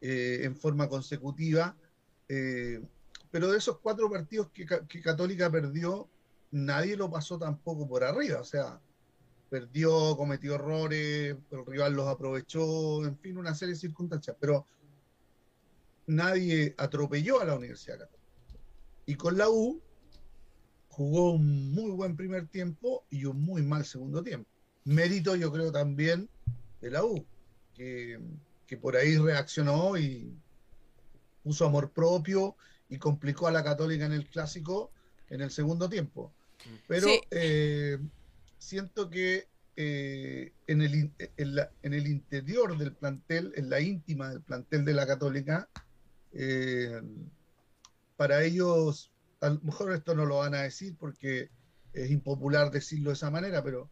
[0.00, 1.76] eh, en forma consecutiva.
[2.28, 2.80] Eh,
[3.30, 6.08] pero de esos cuatro partidos que, que Católica perdió,
[6.50, 8.40] nadie lo pasó tampoco por arriba.
[8.40, 8.80] O sea,
[9.50, 14.36] perdió, cometió errores, el rival los aprovechó, en fin, una serie de circunstancias.
[14.40, 14.66] Pero
[16.06, 18.24] nadie atropelló a la Universidad Católica.
[19.06, 19.80] Y con la U
[20.88, 24.48] jugó un muy buen primer tiempo y un muy mal segundo tiempo.
[24.84, 26.28] mérito yo creo también
[26.80, 27.24] de la U,
[27.74, 28.18] que,
[28.66, 30.34] que por ahí reaccionó y
[31.46, 32.56] puso amor propio
[32.88, 34.90] y complicó a la Católica en el clásico
[35.30, 36.34] en el segundo tiempo.
[36.88, 37.98] Pero eh,
[38.58, 44.84] siento que eh, en, el, en, el interior del plantel, en la íntima del plantel
[44.84, 45.68] de la Católica,
[46.32, 47.00] eh,
[48.16, 51.50] para ellos, a lo mejor esto no lo van a decir porque
[51.92, 53.88] es impopular decirlo de esa manera, pero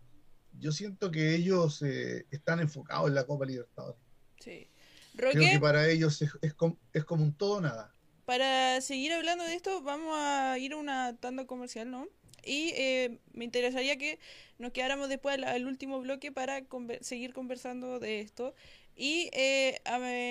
[0.59, 4.01] yo siento que ellos están enfocados en la Copa Libertadores.
[4.41, 4.69] Sí.
[5.17, 7.95] Creo que para ellos es, es, como, es como un todo nada.
[8.25, 12.09] Para seguir hablando de esto, vamos a ir a una tanda comercial, ¿no?
[12.43, 14.19] Y eh, me interesaría que
[14.59, 16.63] nos quedáramos después al, último bloque para
[17.01, 18.55] seguir conversando de esto.
[18.97, 19.81] Y eh,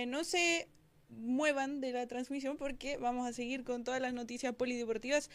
[0.07, 0.67] no se
[1.09, 5.29] muevan de la transmisión porque vamos a seguir con todas las noticias polideportivas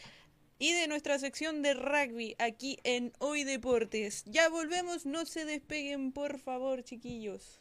[0.58, 4.24] y de nuestra sección de rugby aquí en Hoy Deportes.
[4.26, 7.60] Ya volvemos, no se despeguen por favor, chiquillos.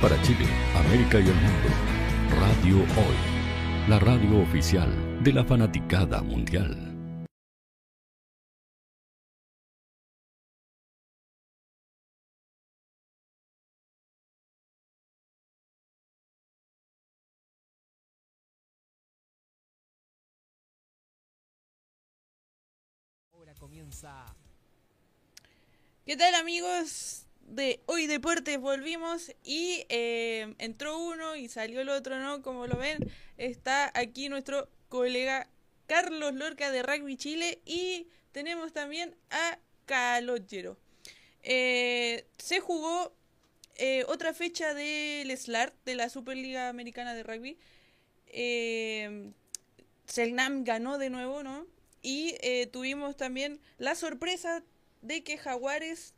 [0.00, 1.68] para Chile, América y el mundo.
[2.38, 6.84] Radio Hoy, la radio oficial de la fanaticada mundial.
[23.32, 24.24] Ahora comienza.
[26.04, 27.27] ¿Qué tal amigos?
[27.48, 32.42] De Hoy Deportes volvimos y eh, entró uno y salió el otro, ¿no?
[32.42, 32.98] Como lo ven,
[33.36, 35.48] está aquí nuestro colega
[35.86, 40.78] Carlos Lorca de Rugby Chile y tenemos también a Calogero.
[41.42, 43.14] Eh, se jugó
[43.76, 47.58] eh, otra fecha del SLAR, de la Superliga Americana de Rugby.
[48.26, 49.32] Eh,
[50.06, 51.66] Selnam ganó de nuevo, ¿no?
[52.02, 52.36] Y
[52.70, 54.62] tuvimos también la sorpresa
[55.02, 56.14] de que Jaguares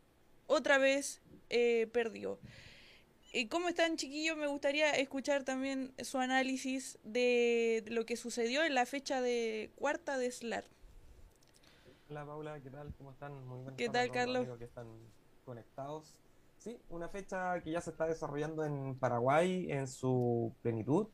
[0.51, 2.39] otra vez eh, perdió.
[3.33, 4.37] ¿Y cómo están, chiquillos?
[4.37, 10.19] Me gustaría escuchar también su análisis de lo que sucedió en la fecha de cuarta
[10.19, 10.65] de SLAR.
[12.09, 12.93] Hola Paula, ¿qué tal?
[12.99, 13.47] ¿Cómo están?
[13.47, 14.49] Muy ¿Qué tal, Carlos?
[14.59, 14.89] Que están
[15.45, 16.17] conectados.
[16.59, 21.07] Sí, una fecha que ya se está desarrollando en Paraguay en su plenitud.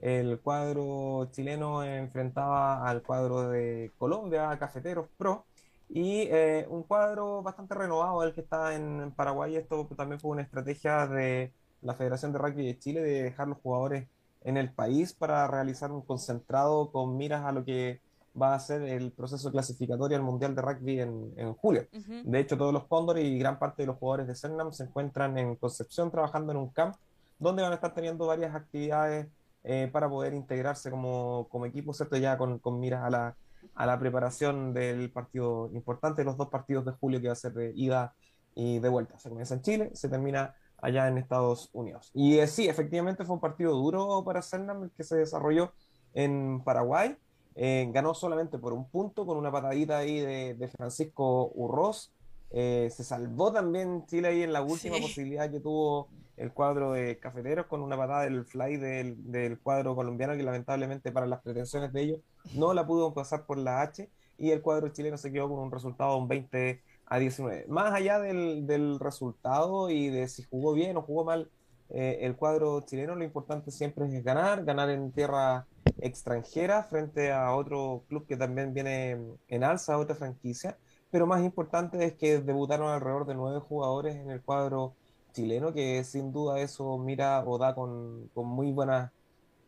[0.00, 5.46] El cuadro chileno enfrentaba al cuadro de Colombia, Cafeteros Pro,
[5.94, 9.56] y eh, un cuadro bastante renovado el que está en Paraguay.
[9.56, 11.52] Esto también fue una estrategia de
[11.82, 14.08] la Federación de Rugby de Chile de dejar los jugadores
[14.42, 18.00] en el país para realizar un concentrado con miras a lo que
[18.40, 21.86] va a ser el proceso clasificatorio al Mundial de Rugby en, en julio.
[22.24, 25.36] De hecho, todos los Cóndores y gran parte de los jugadores de Cernam se encuentran
[25.36, 26.96] en Concepción trabajando en un camp
[27.38, 29.26] donde van a estar teniendo varias actividades
[29.64, 32.16] eh, para poder integrarse como, como equipo, ¿cierto?
[32.16, 33.36] Ya con, con miras a la
[33.74, 37.52] a la preparación del partido importante, los dos partidos de julio que va a ser
[37.52, 38.14] de ida
[38.54, 39.18] y de vuelta.
[39.18, 42.10] Se comienza en Chile, se termina allá en Estados Unidos.
[42.12, 45.72] Y eh, sí, efectivamente fue un partido duro para Cernam el que se desarrolló
[46.12, 47.16] en Paraguay.
[47.54, 52.12] Eh, ganó solamente por un punto con una patadita ahí de, Francisco Urroz.
[52.50, 57.18] Eh, se salvó también Chile ahí en la última posibilidad que tuvo el cuadro de
[57.18, 62.02] Cafeteros con una patada del fly del, cuadro colombiano que lamentablemente para las pretensiones de
[62.02, 62.20] ellos
[62.54, 65.70] no la pudo pasar por la H y el cuadro chileno se quedó con un
[65.70, 67.66] resultado de un 20 a 19.
[67.68, 71.50] Más allá del, resultado y de si jugó bien o jugó mal
[71.90, 75.66] eh, el cuadro chileno lo importante siempre es ganar, ganar en tierra
[76.00, 79.18] extranjera frente a otro club que también viene
[79.48, 80.78] en alza, otra franquicia,
[81.10, 84.94] pero más importante es que debutaron alrededor de nueve jugadores en el cuadro
[85.32, 89.12] chileno, que sin duda eso mira o da con, con muy buena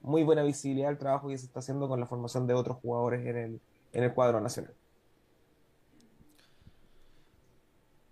[0.04, 3.26] muy buena visibilidad el trabajo que se está haciendo con la formación de otros jugadores
[3.26, 3.60] en el,
[3.92, 4.74] en el cuadro nacional.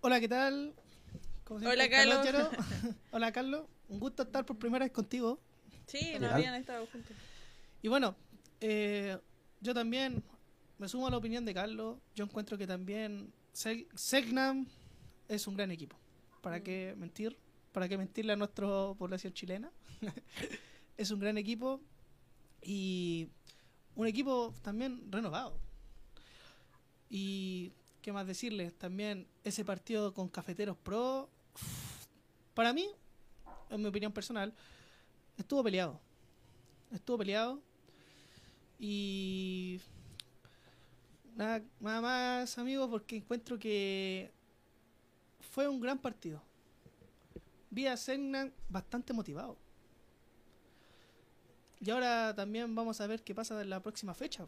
[0.01, 0.73] Hola, ¿qué tal?
[1.49, 2.25] Hola, Carlos.
[3.11, 3.67] Hola, Carlos.
[3.89, 5.39] Un gusto estar por primera vez contigo.
[5.85, 7.15] Sí, no habían estado juntos.
[7.83, 8.15] Y bueno,
[8.59, 9.17] eh,
[9.61, 10.23] yo también
[10.79, 11.99] me sumo a la opinión de Carlos.
[12.15, 14.65] Yo encuentro que también Segnam
[15.27, 15.95] es un gran equipo.
[16.41, 16.63] ¿Para mm.
[16.63, 17.37] qué mentir?
[17.71, 18.65] ¿Para qué mentirle a nuestra
[18.97, 19.71] población chilena?
[20.97, 21.81] es un gran equipo
[22.61, 23.29] y
[23.95, 25.59] un equipo también renovado.
[27.09, 27.71] Y
[28.01, 31.29] qué más decirles, también ese partido con Cafeteros Pro,
[32.53, 32.87] para mí,
[33.69, 34.53] en mi opinión personal,
[35.37, 35.99] estuvo peleado.
[36.91, 37.61] Estuvo peleado.
[38.79, 39.79] Y
[41.35, 44.31] nada, nada más, amigos, porque encuentro que
[45.51, 46.41] fue un gran partido.
[47.69, 49.57] Vi a Segnan bastante motivado.
[51.83, 54.47] Y ahora también vamos a ver qué pasa en la próxima fecha.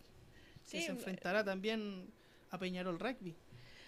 [0.65, 2.05] se enfrentará también
[2.51, 3.35] a Peñarol Rugby.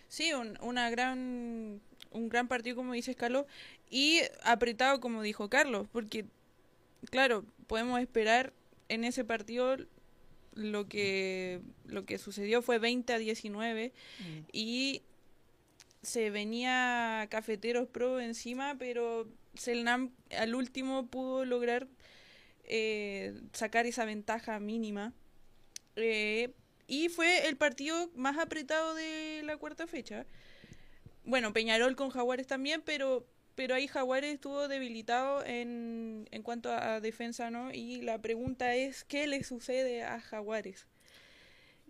[0.10, 1.82] Sí, un, una gran,
[2.12, 3.46] un gran partido, como dices, Carlos,
[3.90, 6.26] y apretado, como dijo Carlos, porque,
[7.10, 8.54] claro, podemos esperar
[8.90, 9.78] en ese partido
[10.54, 14.24] lo que, lo que sucedió fue 20 a 19 mm.
[14.52, 15.02] y
[16.02, 21.88] se venía Cafeteros Pro encima, pero Selnam al último pudo lograr
[22.68, 25.14] eh, sacar esa ventaja mínima.
[25.96, 26.54] Eh,
[26.88, 30.26] y fue el partido más apretado de la cuarta fecha.
[31.24, 37.02] Bueno, Peñarol con Jaguares también, pero, pero ahí Jaguares estuvo debilitado en, en cuanto a,
[37.02, 37.74] defensa, ¿no?
[37.74, 40.88] Y la pregunta es, ¿qué le sucede a Jaguares?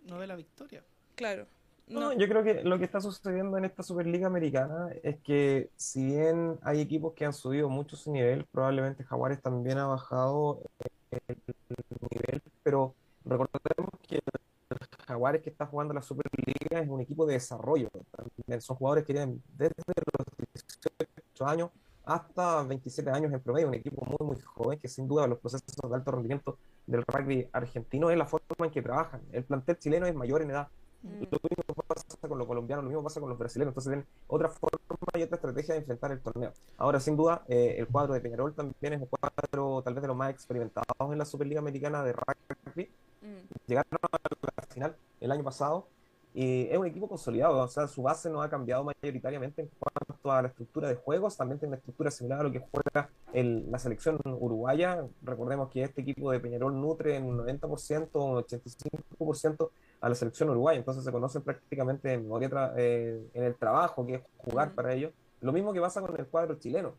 [0.02, 0.82] No de la victoria.
[1.14, 1.46] Claro.
[1.90, 2.12] No.
[2.12, 6.58] yo creo que lo que está sucediendo en esta Superliga Americana es que si bien
[6.62, 10.60] hay equipos que han subido mucho su nivel, probablemente Jaguares también ha bajado
[11.10, 11.36] el
[12.10, 14.20] nivel, pero recordemos que
[15.06, 17.88] Jaguares que está jugando la Superliga es un equipo de desarrollo.
[18.60, 21.70] Son jugadores que tienen desde los 18 años
[22.08, 25.66] hasta 27 años en promedio, un equipo muy, muy joven que sin duda los procesos
[25.66, 29.20] de alto rendimiento del rugby argentino es la forma en que trabajan.
[29.30, 30.68] El plantel chileno es mayor en edad.
[31.02, 31.22] Mm.
[31.30, 33.70] Lo mismo pasa con los colombianos, lo mismo pasa con los brasileños.
[33.70, 34.78] Entonces tienen otra forma
[35.14, 36.52] y otra estrategia de enfrentar el torneo.
[36.76, 40.08] Ahora, sin duda, eh, el cuadro de Peñarol también es un cuadro tal vez de
[40.08, 42.90] los más experimentados en la Superliga Americana de rugby.
[43.22, 43.66] Mm.
[43.66, 44.18] Llegaron a
[44.56, 45.86] la final el año pasado
[46.34, 50.30] y es un equipo consolidado, o sea, su base no ha cambiado mayoritariamente en cuanto
[50.30, 53.70] a la estructura de juegos, también tiene una estructura similar a lo que juega el,
[53.70, 55.04] la selección uruguaya.
[55.22, 59.70] Recordemos que este equipo de Peñarol nutre en un 90%, un 85%
[60.00, 62.28] a la selección uruguaya, entonces se conocen prácticamente en,
[62.76, 65.12] eh, en el trabajo que es jugar para ellos.
[65.40, 66.94] Lo mismo que pasa con el cuadro chileno.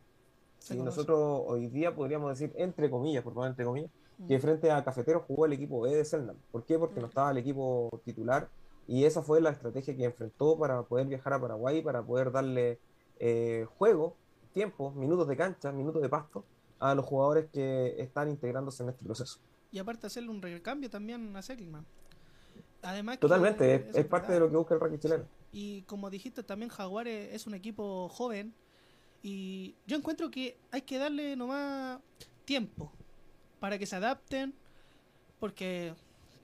[0.58, 3.90] Si nosotros hoy día podríamos decir, entre comillas, por entre comillas,
[4.28, 6.36] que frente a Cafeteros jugó el equipo B de Selnam.
[6.52, 6.78] ¿Por qué?
[6.78, 8.48] Porque no estaba el equipo titular
[8.86, 12.78] y esa fue la estrategia que enfrentó para poder viajar a Paraguay, para poder darle
[13.18, 14.16] eh, juego,
[14.52, 16.44] tiempo, minutos de cancha, minutos de pasto
[16.78, 19.38] a los jugadores que están integrándose en este proceso.
[19.70, 21.86] Y aparte hacerle un recambio también a Selman.
[22.82, 25.24] Además Totalmente, es, parte de lo que busca el rugby chileno.
[25.52, 28.54] Y como dijiste, también Jaguares es un equipo joven
[29.22, 32.00] y yo encuentro que hay que darle nomás
[32.44, 32.92] tiempo
[33.58, 34.54] para que se adapten,
[35.38, 35.94] porque,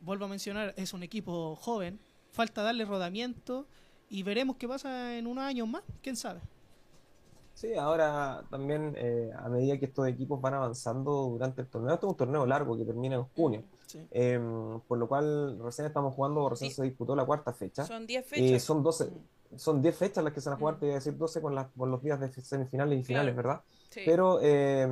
[0.03, 1.99] vuelvo a mencionar, es un equipo joven,
[2.31, 3.67] falta darle rodamiento
[4.11, 6.41] y veremos qué pasa en unos años más, quién sabe.
[7.55, 12.07] Sí, ahora también eh, a medida que estos equipos van avanzando durante el torneo, esto
[12.07, 13.65] es un torneo largo que termina en junio,
[14.11, 17.85] em, por lo cual recién estamos jugando, recién se disputó la cuarta fecha.
[17.85, 18.63] Son 10 fechas.
[18.63, 19.11] son 12,
[19.57, 21.55] son 10 fechas las que se van a jugar, te voy a decir 12 con,
[21.55, 23.63] las, con los días de semifinales y finales, ¿verdad?
[24.05, 24.87] Pero eh,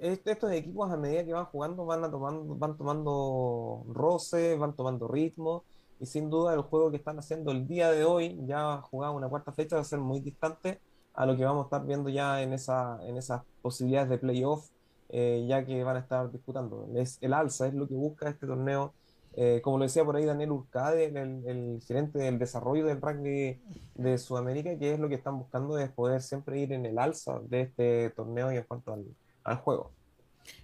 [0.00, 5.64] estos equipos a medida que van jugando van, tomando, van tomando roce, van tomando ritmo.
[6.00, 9.28] Y sin duda el juego que están haciendo el día de hoy, ya jugado una
[9.28, 10.80] cuarta fecha, va a ser muy distante
[11.12, 14.68] a lo que vamos a estar viendo ya en, esa, en esas posibilidades de playoff,
[15.10, 16.88] eh, ya que van a estar disputando.
[16.94, 18.94] Es el alza, es lo que busca este torneo.
[19.34, 23.60] Eh, como lo decía por ahí Daniel Urcade, el, el, gerente del desarrollo del rugby
[23.94, 27.38] de Sudamérica, que es lo que están buscando, es poder siempre ir en el alza
[27.44, 29.04] de este torneo y en cuanto al,
[29.44, 29.92] al juego.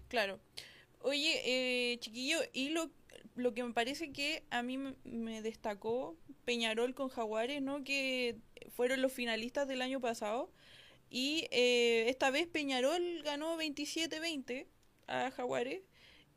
[0.08, 0.38] Claro.
[1.02, 2.90] Oye, eh, chiquillo, y lo,
[3.36, 7.84] lo que me parece que a mí me destacó Peñarol con Jaguares, ¿no?
[7.84, 8.38] Que
[8.70, 10.50] fueron los finalistas del año pasado
[11.16, 14.66] Y eh, esta vez Peñarol ganó 27-20
[15.06, 15.80] a Jaguares.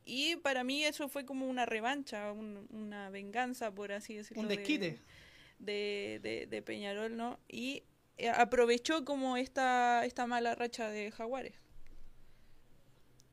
[0.05, 4.43] Y para mí eso fue como una revancha, una venganza, por así decirlo.
[4.43, 5.01] Un desquite.
[5.57, 7.39] De, de, de, Peñarol, ¿no?
[7.47, 7.85] Y
[8.17, 11.55] eh, aprovechó como esta, esta mala racha de Jaguares.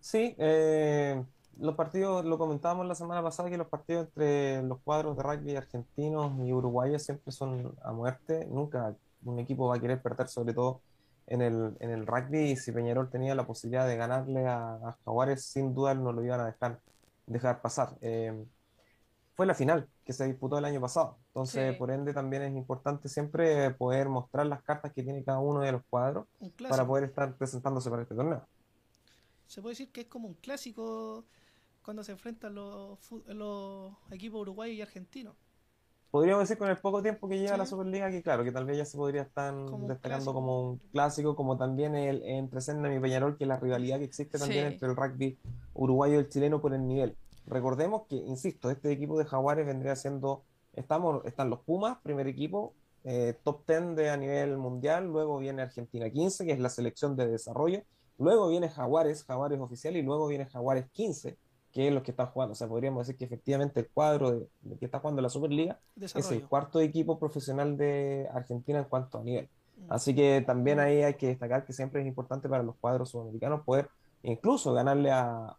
[0.01, 1.23] Sí, eh,
[1.59, 5.57] los partidos, lo comentábamos la semana pasada, que los partidos entre los cuadros de rugby
[5.57, 8.47] argentinos y uruguayos siempre son a muerte.
[8.47, 10.81] Nunca un equipo va a querer perder, sobre todo
[11.27, 12.53] en el, en el rugby.
[12.53, 16.41] Y si Peñarol tenía la posibilidad de ganarle a, Jaguares, sin duda no lo iban
[16.41, 16.81] a dejar,
[17.27, 17.97] dejar pasar.
[18.01, 18.45] Eh,
[19.35, 21.19] fue la final que se disputó el año pasado.
[21.29, 25.61] Entonces, por ende, también es importante siempre poder mostrar las cartas que tiene cada uno
[25.61, 26.27] de los cuadros
[26.69, 28.47] para poder estar presentándose para este torneo.
[29.47, 31.25] Se puede decir que es como un clásico
[31.83, 35.35] cuando se enfrentan los, los equipos uruguayos y argentinos.
[36.15, 38.77] Podríamos decir con el poco tiempo que lleva la Superliga que claro, que tal vez
[38.77, 43.37] ya se podría estar destacando como un clásico, como también el, entre Sendam y Peñarol,
[43.37, 45.37] que es la rivalidad que existe también entre el rugby
[45.75, 47.17] uruguayo y el chileno por el nivel.
[47.49, 50.45] Recordemos que, insisto, este equipo de Jaguares vendría siendo,
[50.75, 55.63] estamos, están los Pumas, primer equipo, eh, top 10 de a nivel mundial, luego viene
[55.63, 57.83] Argentina 15, que es la selección de desarrollo,
[58.19, 61.37] luego viene Jaguares, Jaguares oficial, y luego viene Jaguares 15,
[61.75, 62.53] que es los que están jugando.
[62.53, 66.31] O sea, podríamos decir que efectivamente el cuadro de, que está jugando la Superliga es
[66.31, 69.49] el cuarto equipo profesional de Argentina en cuanto a nivel.
[69.77, 69.93] Mm.
[69.93, 73.63] Así que también ahí hay que destacar que siempre es importante para los cuadros sudamericanos
[73.63, 73.91] poder
[74.23, 75.55] incluso ganarle a,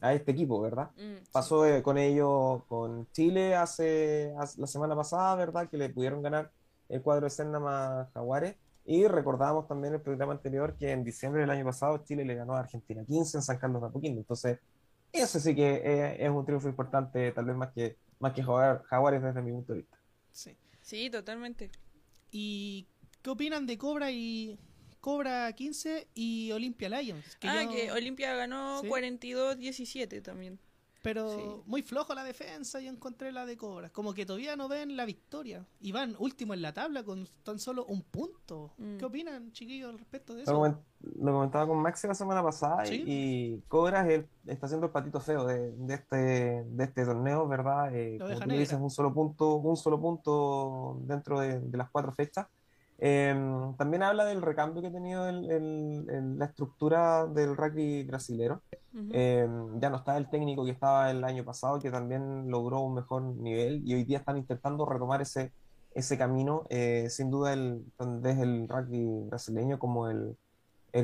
[0.00, 0.90] a, este equipo, ¿verdad?
[0.96, 5.68] Mm, Pasó eh, con ello con Chile hace, la semana pasada, ¿verdad?
[5.68, 6.50] Que le pudieron ganar
[6.88, 8.56] el cuadro de Sennama Jaguares.
[8.86, 12.54] Y recordábamos también el programa anterior que en diciembre del año pasado Chile le ganó
[12.54, 14.20] a Argentina 15 en San Carlos de Apoquindo.
[14.20, 14.58] Entonces,
[15.22, 18.82] ese sí que eh, es, un triunfo importante, tal vez más que, más que jugar
[18.84, 19.98] Jaguares desde mi punto de vista.
[20.32, 20.56] Sí.
[20.80, 21.70] Sí, totalmente.
[22.30, 22.86] ¿Y
[23.22, 24.58] qué opinan de Cobra y
[25.00, 27.38] Cobra 15 y Olimpia Lions.
[27.42, 30.58] ah, que Olimpia ganó 42-17 también.
[31.04, 33.90] Pero muy flojo la defensa y encontré la de Cobra.
[33.90, 35.66] Como que todavía no ven la victoria.
[35.78, 38.72] Y van último en la tabla con tan solo un punto.
[38.78, 38.96] Mm.
[38.96, 40.82] ¿Qué opinan, chiquillos, al respecto de eso?
[41.20, 44.08] Lo, comentaba con Maxi la semana pasada y, Cobra
[44.46, 46.16] está haciendo el patito feo de, este,
[46.64, 47.94] de este torneo, ¿verdad?
[47.94, 52.46] Eh, como tú dices, un solo punto, un solo punto dentro de las cuatro fechas.
[52.98, 58.62] Em, también habla del recambio que ha tenido el, la estructura del rugby brasilero.
[58.92, 62.94] Em, ya no está el técnico que estaba el año pasado, que también logró un
[62.94, 65.52] mejor nivel y hoy día están intentando retomar ese,
[65.94, 66.64] ese camino.
[66.70, 67.84] Eh, sin duda, el,
[68.20, 70.36] desde el rugby brasileño como el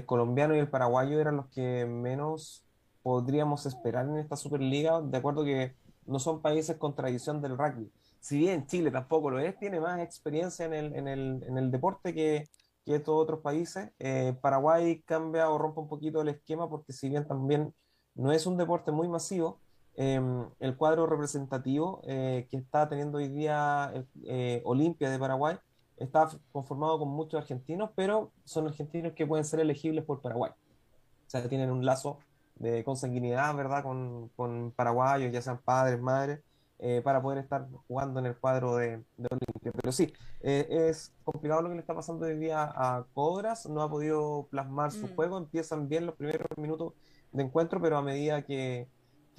[0.07, 2.64] colombiano y el paraguayo eran los que menos
[3.03, 5.74] podríamos esperar en esta Superliga, de acuerdo que
[6.07, 10.00] no son países con tradición del rugby si bien Chile tampoco lo es, tiene más
[10.00, 12.48] experiencia en el, en el, en el deporte que,
[12.84, 13.90] que estos otros países.
[13.98, 17.74] Eh, Paraguay cambia o rompe un poquito el esquema porque si bien también
[18.14, 19.60] no es un deporte muy masivo,
[19.96, 23.92] em, el cuadro representativo eh, que está teniendo hoy día
[24.24, 25.56] eh, Olimpia de Paraguay
[25.96, 30.50] está conformado con muchos argentinos, pero son argentinos que pueden ser elegibles por Paraguay.
[30.50, 32.18] O sea, tienen un lazo
[32.56, 33.82] de consanguinidad, ¿verdad?
[33.82, 36.40] Con, con paraguayos, ya sean padres, madres.
[36.83, 39.70] Eh, para poder estar jugando en el cuadro de, Olimpia.
[39.70, 43.83] Pero sí, eh, es complicado lo que le está pasando hoy día a Cobras, no
[43.83, 45.14] ha podido plasmar su mm.
[45.14, 46.95] juego, empiezan bien los primeros minutos
[47.33, 48.89] de encuentro, pero a medida que,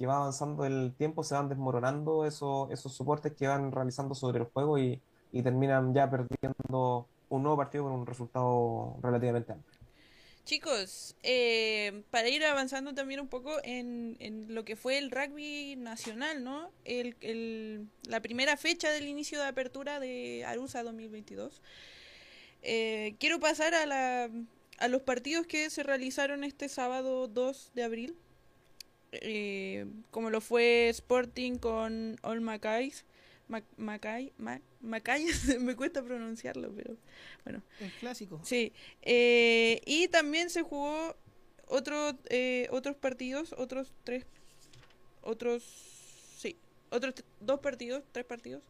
[0.06, 4.46] va avanzando el tiempo se van desmoronando esos, esos soportes que van realizando sobre el
[4.46, 5.00] juego y,
[5.32, 9.71] y terminan ya perdiendo un nuevo partido con un resultado relativamente amplio.
[10.44, 14.16] Chicos, eh, para ir avanzando también un poco en,
[14.48, 16.72] lo que fue el rugby nacional, ¿no?
[16.84, 21.62] El, la primera fecha del inicio de apertura de Arusa 2022.
[22.62, 24.30] Eh, quiero pasar a, la,
[24.88, 28.16] los partidos que se realizaron este sábado 2 de abril.
[29.12, 32.40] Eh, como lo fue Sporting con All
[33.76, 34.32] Macay,
[34.80, 35.26] Macay,
[35.60, 36.96] me cuesta pronunciarlo, pero
[37.44, 37.62] bueno.
[37.80, 38.40] El clásico.
[38.44, 38.72] Sí.
[39.02, 41.16] Eh, y también se jugó
[41.68, 44.26] otro, eh, otros partidos, otros tres,
[45.22, 45.62] otros,
[46.38, 46.56] sí,
[46.90, 48.62] otros dos partidos, tres partidos.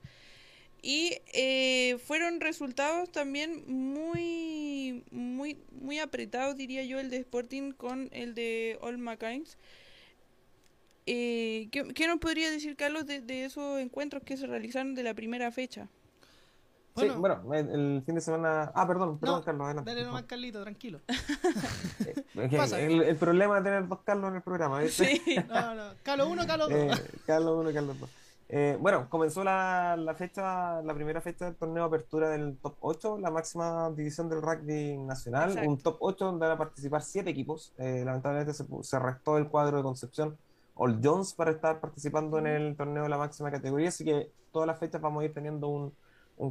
[0.83, 8.09] Y eh, fueron resultados también muy, muy, muy apretados, diría yo, el de Sporting con
[8.12, 9.57] el de All Macains.
[11.07, 15.50] Eh, ¿qué, nos podría decir, Carlos, de, esos encuentros que se realizaron de la primera
[15.50, 15.88] fecha?
[16.94, 18.70] Bueno, sí, bueno, el, fin de semana.
[18.74, 19.64] Ah, perdón, perdón, Carlos.
[19.64, 21.00] Adelante, dale nomás, Carlito, tranquilo.
[22.34, 25.16] el, el, problema de tener dos Carlos en el programa, ¿viste?
[25.24, 25.94] Sí, no, no.
[26.03, 26.78] Carlos 1, Carlos 2.
[26.78, 28.11] Eh, Carlos 1, Carlos 2.
[28.55, 33.18] Eh, bueno, comenzó la, fecha, la primera fecha del torneo de apertura del top 8,
[33.18, 37.72] la máxima división del rugby nacional, un top 8 donde van a participar siete equipos.
[37.78, 40.36] Eh, lamentablemente se, restó el cuadro de Concepción
[40.75, 44.66] All Jones para estar participando en el torneo de la máxima categoría, así que todas
[44.66, 45.93] las fechas vamos a ir teniendo un,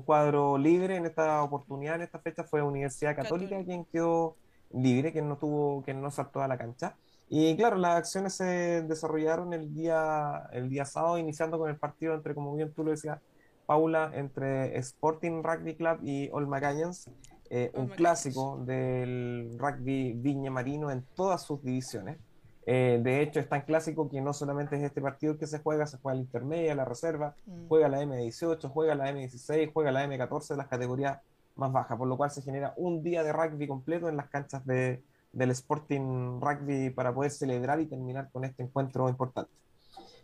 [0.06, 0.96] cuadro libre.
[0.96, 4.38] En esta oportunidad, en esta fecha, fue Universidad Católica, quien quedó
[4.72, 6.96] libre, quien no tuvo, quien no saltó a la cancha.
[7.28, 12.14] Y claro, las acciones se desarrollaron el día, el día sábado, iniciando con el partido
[12.14, 13.20] entre, como bien tú lo decías,
[13.66, 17.10] Paula, entre Sporting Rugby Club y All Magallans,
[17.50, 22.18] eh, un clásico del rugby Viña Marino en todas sus divisiones.
[22.66, 25.88] Eh, de hecho, es tan clásico que no solamente es este partido que se juega,
[25.88, 27.68] se juega la intermedia, la reserva, mm.
[27.68, 31.20] juega la M18, juega la M16, juega la M14, las categorías
[31.56, 34.66] más bajas, por lo cual se genera un día de rugby completo en las canchas
[34.66, 39.52] de, del Sporting Rugby para poder celebrar y terminar con este encuentro importante.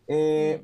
[0.10, 0.64] Eh,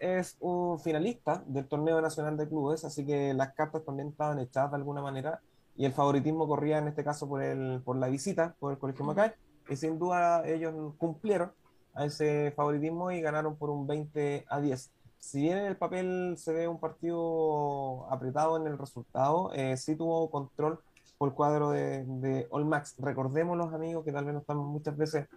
[0.00, 4.72] es un finalista del torneo nacional de clubes, así que las cartas también estaban echadas
[4.72, 5.40] de alguna manera
[5.76, 9.04] y el favoritismo corría en este caso por, el, por la visita, por el Colegio
[9.04, 9.32] Macay,
[9.70, 11.52] y sin duda ellos cumplieron
[11.94, 14.90] a ese favoritismo y ganaron por un 20 a 10.
[15.18, 19.96] Si bien en el papel se ve un partido apretado en el resultado, eh, sí
[19.96, 20.80] tuvo control
[21.18, 22.96] por cuadro de, de Max.
[22.98, 25.28] Recordemos los amigos que tal vez no están muchas veces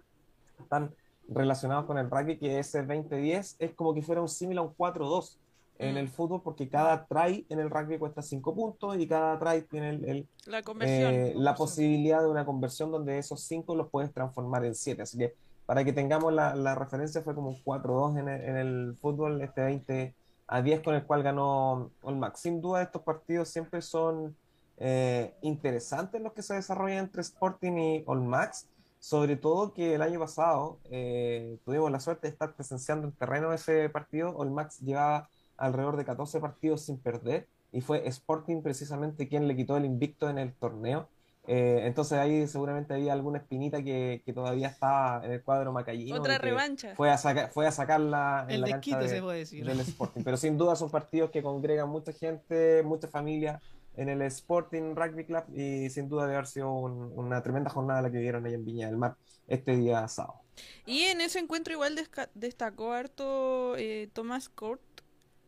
[0.68, 0.94] tan
[1.28, 4.74] relacionados con el rugby, que ese 2010 es como que fuera un símil a un
[4.74, 5.36] 4-2
[5.78, 5.98] en mm.
[5.98, 9.90] el fútbol, porque cada try en el rugby cuesta 5 puntos y cada try tiene
[9.90, 14.74] el, la, eh, la posibilidad de una conversión donde esos 5 los puedes transformar en
[14.74, 15.02] 7.
[15.02, 15.34] Así que
[15.66, 19.62] para que tengamos la, la referencia, fue como un 4-2 en, en, el fútbol, este
[19.62, 20.14] 20
[20.46, 22.40] a 10 con el cual ganó Max.
[22.40, 24.36] Sin duda, estos partidos siempre son
[24.76, 28.68] eh, interesantes los que se desarrollan entre Sporting y All Max,
[28.98, 33.52] sobre todo que el año pasado eh, tuvimos la suerte de estar presenciando en terreno
[33.52, 39.28] ese partido, All Max llevaba alrededor de 14 partidos sin perder y fue Sporting precisamente
[39.28, 41.08] quien le quitó el invicto en el torneo.
[41.46, 46.16] Eh, entonces ahí seguramente había alguna espinita que, todavía estaba en el cuadro macayino.
[46.16, 46.94] Otra revancha.
[46.94, 49.66] Fue a, fue a sacarla en la cancha se puede decir.
[49.66, 50.22] del Sporting.
[50.24, 53.60] Pero sin duda son partidos que congregan mucha gente, mucha familia
[53.96, 58.10] en el Sporting Rugby Club y sin duda debe haber sido una tremenda jornada la
[58.10, 60.40] que vieron ahí en Viña del Mar este día sábado.
[60.86, 61.98] Y en ese encuentro igual
[62.34, 64.80] destacó harto eh, Thomas Court,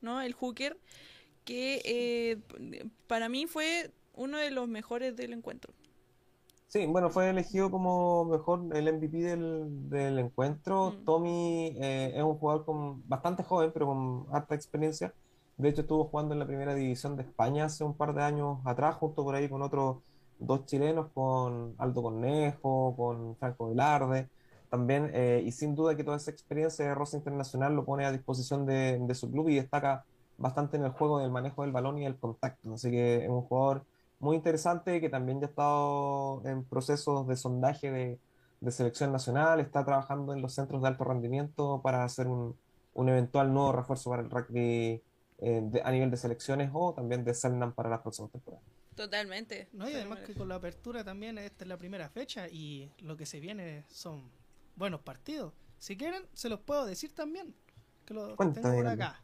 [0.07, 0.23] ¿no?
[0.23, 0.79] El hooker,
[1.45, 5.75] que eh, para mí fue uno de los mejores del encuentro.
[6.69, 10.93] Sí, bueno, fue elegido como mejor el MVP del, del encuentro.
[10.93, 11.05] Mm.
[11.05, 15.13] Tommy eh, es un jugador con bastante joven, pero con alta experiencia
[15.57, 18.59] de hecho, estuvo jugando en la primera división de España hace un par de años
[18.65, 19.99] atrás, junto por ahí con otros
[20.39, 24.29] dos chilenos, con Aldo Cornejo, con Franco Velarde,
[24.71, 28.13] también, eh, y sin duda que toda esa experiencia de Rosa Internacional lo pone a
[28.13, 30.05] disposición de, su club y destaca
[30.39, 32.75] bastante en el juego del manejo del balón y el contacto.
[32.75, 33.85] Así que es un jugador
[34.19, 38.19] muy interesante que también ya ha estado en procesos de sondaje de,
[38.71, 42.57] selección nacional, está trabajando en los centros de alto rendimiento para hacer un,
[42.95, 45.01] un eventual nuevo refuerzo para el rugby
[45.39, 48.65] eh, a nivel de selecciones o también de Selnam para las próximas temporadas.
[48.95, 49.69] Totalmente.
[49.73, 53.17] No, y además que con la apertura también esta es la primera fecha y lo
[53.19, 54.31] que se viene son
[54.77, 55.53] buenos partidos.
[55.79, 57.55] Si quieren, se los puedo decir también.
[58.05, 59.21] Que lo tengo por acá.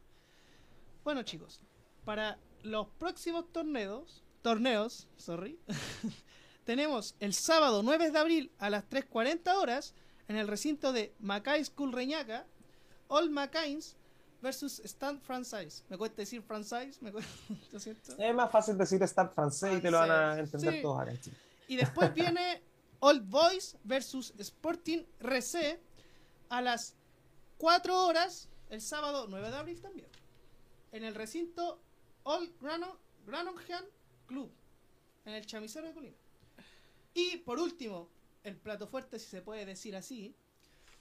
[1.05, 1.61] Bueno, chicos,
[2.05, 5.59] para los próximos torneos, torneos, sorry,
[6.65, 9.95] tenemos el sábado 9 de abril a las 3.40 horas
[10.29, 12.47] en el recinto de Macay School Reñaca,
[13.09, 13.97] All Macains
[14.41, 15.85] versus Stand Franchise.
[15.89, 17.13] Me cuesta decir franchise, me
[18.19, 21.13] Es más fácil decir Stand Franchise y te lo van a entender todos acá
[21.69, 22.63] Y después viene
[23.05, 25.81] Old Boys versus Sporting RC
[26.51, 26.95] a las
[27.59, 30.09] 4 horas el sábado 9 de abril también.
[30.93, 31.83] En el recinto
[32.23, 32.53] Old
[33.27, 33.85] Granonhan
[34.27, 34.53] Club,
[35.25, 36.17] en el Chamisero de Colina.
[37.13, 38.09] Y por último,
[38.45, 40.37] el plato fuerte, si se puede decir así,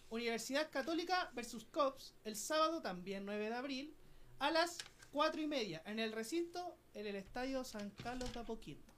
[0.10, 3.96] Universidad Católica versus Cops el sábado también 9 de abril
[4.40, 4.80] a las
[5.12, 8.92] 4 y media en el recinto en el Estadio San Carlos de Apoquindo.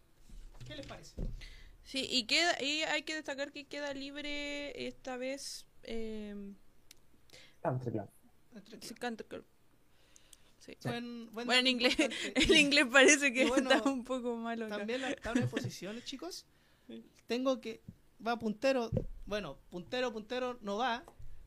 [0.66, 1.16] ¿Qué les parece?
[1.84, 5.66] Sí, y, queda, y hay que destacar que queda libre esta vez...
[5.84, 6.54] Eh,
[7.62, 8.10] Country Club.
[8.82, 9.46] Sí, Country Club.
[10.60, 10.78] Sí.
[10.84, 11.96] Buen, bueno, en inglés,
[12.36, 14.70] el inglés parece que está un poco malo.
[14.70, 16.46] También la tabla de posiciones, chicos.
[17.28, 17.82] Tengo que
[18.26, 18.90] va puntero.
[19.26, 21.04] Bueno, puntero, puntero no va,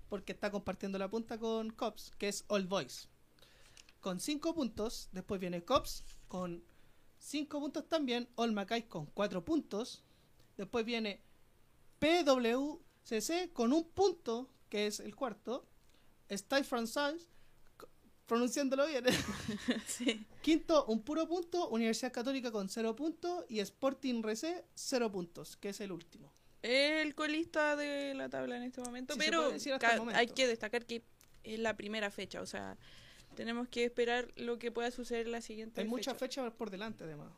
[0.09, 3.09] porque está compartiendo la punta con Cops, que es All Boys.
[4.01, 5.09] Con 5 puntos.
[5.13, 6.63] Después viene Cops con
[7.19, 8.29] 5 puntos también.
[8.35, 10.05] All Mackay con 4 puntos.
[10.57, 11.21] Después viene
[11.99, 15.67] PWCC con un punto, que es el cuarto.
[16.31, 17.27] Style Franchise
[18.27, 19.05] pronunciándolo bien.
[20.43, 25.71] Quinto, un puro punto, Universidad Católica con cero puntos y Sporting RC cero puntos, que
[25.71, 26.33] es el último.
[26.63, 29.53] El colista de la tabla en este momento, pero
[30.15, 31.05] hay que destacar que
[31.45, 32.77] es la primera fecha, o sea,
[33.37, 37.31] tenemos que esperar lo que pueda suceder la siguiente Hay muchas fechas por delante, además.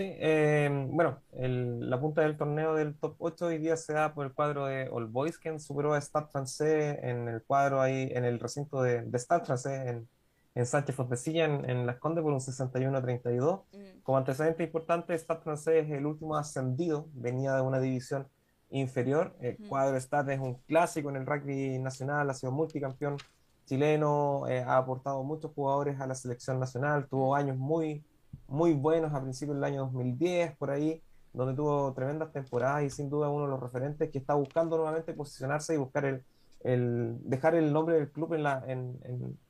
[0.00, 4.24] Sí, eh, bueno, la punta del torneo del top 8 hoy día se da por
[4.24, 8.24] el cuadro de All Boys, quien superó a Stade Francés en el cuadro ahí, en
[8.24, 10.08] el recinto de, de Stade Francés, en,
[10.54, 13.64] en Sánchez Fontecilla, en, en Las Condes, por un 61-32.
[13.74, 14.00] Mm.
[14.02, 18.26] Como antecedente importante, Stade Francés es el último ascendido, venía de una división
[18.70, 19.36] inferior.
[19.38, 23.18] El cuadro de Stade es un clásico en el rugby nacional, ha sido multicampeón
[23.66, 28.02] chileno, eh, ha aportado muchos jugadores a la selección nacional, tuvo años muy,
[28.50, 33.08] muy buenos a principios del año 2010, por ahí, donde tuvo tremendas temporadas y sin
[33.08, 36.24] duda uno de los referentes que está buscando nuevamente posicionarse y buscar el,
[36.64, 38.98] el dejar el nombre del club en la, en,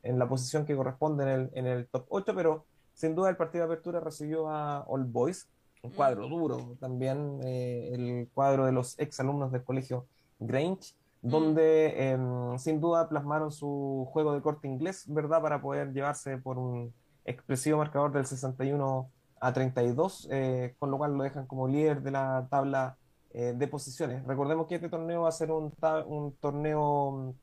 [0.02, 3.36] en, la posición que corresponde en el, en el top 8, pero sin duda el
[3.36, 5.48] partido de apertura recibió a All Boys,
[5.82, 10.06] un cuadro duro, también eh, el cuadro de los ex alumnos del colegio
[10.38, 15.40] Grange, donde em, sin duda plasmaron su juego de corte inglés, ¿verdad?
[15.40, 16.92] Para poder llevarse por un
[17.30, 19.10] expresivo marcador del 61
[19.40, 22.98] a 32, eh, con lo cual lo dejan como líder de la tabla
[23.32, 24.24] eh, de posiciones.
[24.26, 25.72] Recordemos que este torneo va a ser un,
[26.06, 27.34] un torneo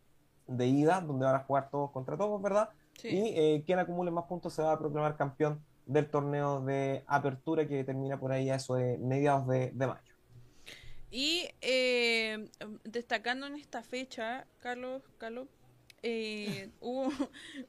[0.47, 2.69] de ida, donde van a jugar todos contra todos, ¿verdad?
[3.03, 7.67] Y eh, quien acumule más puntos se va a proclamar campeón del torneo de apertura
[7.67, 10.01] que termina por ahí a eso de mediados de, de mayo.
[11.09, 12.49] Y eh,
[12.83, 15.47] destacando en esta fecha, Carlos, Carlos,
[16.07, 17.11] eh, hubo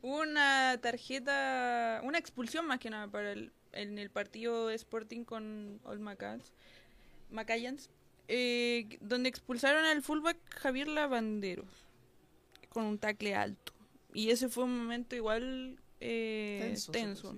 [0.03, 6.01] una tarjeta, una expulsión más que nada para el, en el partido Sporting con All
[6.01, 7.91] Macallans,
[8.29, 11.87] eh, donde expulsaron al fullback Javier Lavanderos
[12.69, 13.73] con un tacle alto.
[14.13, 17.37] Y ese fue un momento igual eh, tenso.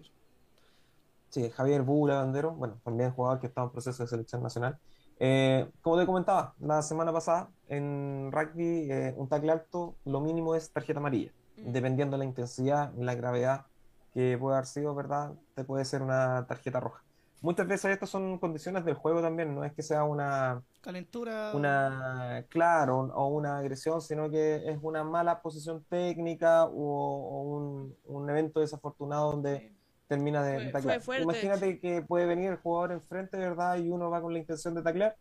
[1.30, 4.78] Sí, Javier Bu Lavandero, bueno, también jugador que estaba en proceso de selección nacional.
[5.18, 10.55] Eh, como te comentaba la semana pasada, en rugby eh, un tackle alto lo mínimo
[10.55, 11.33] es tarjeta amarilla.
[11.57, 11.73] Mm.
[11.73, 13.66] Dependiendo de la intensidad, la gravedad
[14.12, 15.33] que puede haber sido, ¿verdad?
[15.55, 17.03] Te puede ser una tarjeta roja.
[17.43, 22.45] Muchas veces estas son condiciones del juego también, no es que sea una calentura, una
[22.51, 28.61] claro o una agresión, sino que es una mala posición técnica o, un, un, evento
[28.61, 29.73] desafortunado donde
[30.07, 31.01] termina de, taclear.
[31.23, 33.79] Imagínate que puede venir el jugador enfrente, ¿verdad?
[33.79, 35.16] Y uno va con la intención de taclear,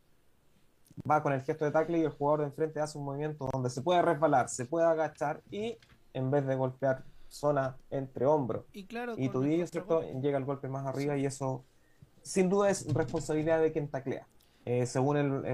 [1.10, 3.70] va con el gesto de tackle y el jugador de enfrente hace un movimiento donde
[3.70, 5.78] se puede resbalar, se puede agachar y
[6.14, 9.30] en vez de golpear zona entre hombros y, claro, y
[9.68, 10.02] ¿cierto?
[10.20, 11.64] Llega el golpe más arriba y eso
[12.22, 14.28] sin duda es responsabilidad de quien taclea,
[14.66, 15.46] eh, según el,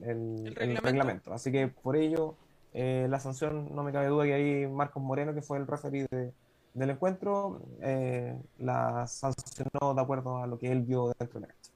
[0.00, 1.32] el, reglamento.
[1.32, 2.36] Así que por ello,
[2.72, 6.06] eh, la sanción, no me cabe duda que ahí Marcos Moreno, que fue el referee
[6.10, 6.32] de,
[6.74, 11.52] del encuentro eh, la sancionó de acuerdo a lo que él vio dentro de la
[11.52, 11.72] cancha.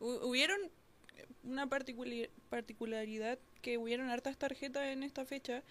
[0.00, 0.58] Hubieron
[1.48, 5.62] una particularidad que hubieron hartas tarjetas en esta fecha,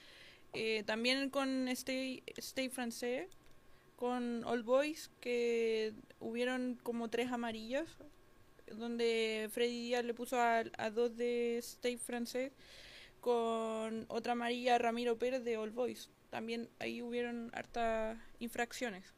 [0.53, 3.27] eh, también con Stay, Stay Francais,
[3.95, 7.87] con All Boys, que hubieron como tres amarillas,
[8.75, 12.51] donde Freddy Díaz le puso a, a dos de Stay Francais,
[13.21, 19.13] con otra amarilla Ramiro Pérez de All Boys también ahí hubieron hartas infracciones.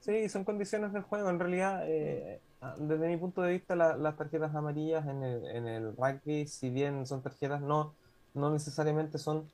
[0.00, 1.28] Sí, son condiciones del juego.
[1.30, 2.40] En realidad, eh,
[2.78, 7.06] desde mi punto de vista, las tarjetas amarillas en el, en el rugby, si bien
[7.06, 7.94] son tarjetas, no,
[8.34, 9.48] no necesariamente son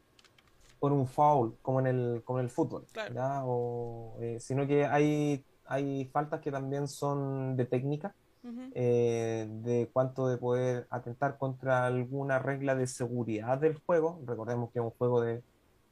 [0.80, 2.84] por un foul, como en el, como en el fútbol,
[3.44, 8.14] o, eh, sino que hay, hay faltas que también son de técnica,
[8.74, 14.20] eh, de cuánto de poder atentar contra alguna regla de seguridad del juego.
[14.26, 15.42] Recordemos que es un juego de,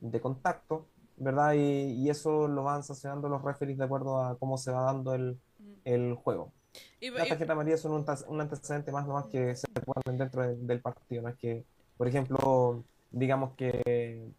[0.01, 0.85] de contacto,
[1.17, 1.55] ¿verdad?
[1.55, 5.39] Y, eso lo van sancionando los referees de acuerdo a cómo se va dando el,
[5.85, 6.53] el juego.
[7.01, 11.23] Y, Las tarjetas amarillas son un, antecedente más nomás que se ponen dentro del partido,
[11.23, 11.65] no es que,
[11.97, 14.31] por ejemplo, digamos que,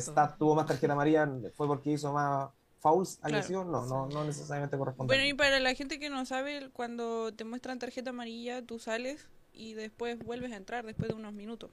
[0.00, 2.50] Stat tuvo más tarjeta amarilla fue porque hizo más
[2.80, 5.14] fouls agresivos, no, no, no necesariamente corresponde.
[5.14, 9.28] Bueno, y para la gente que no sabe, cuando te muestran tarjeta amarilla, tú sales
[9.54, 11.70] y después vuelves a entrar después de unos minutos.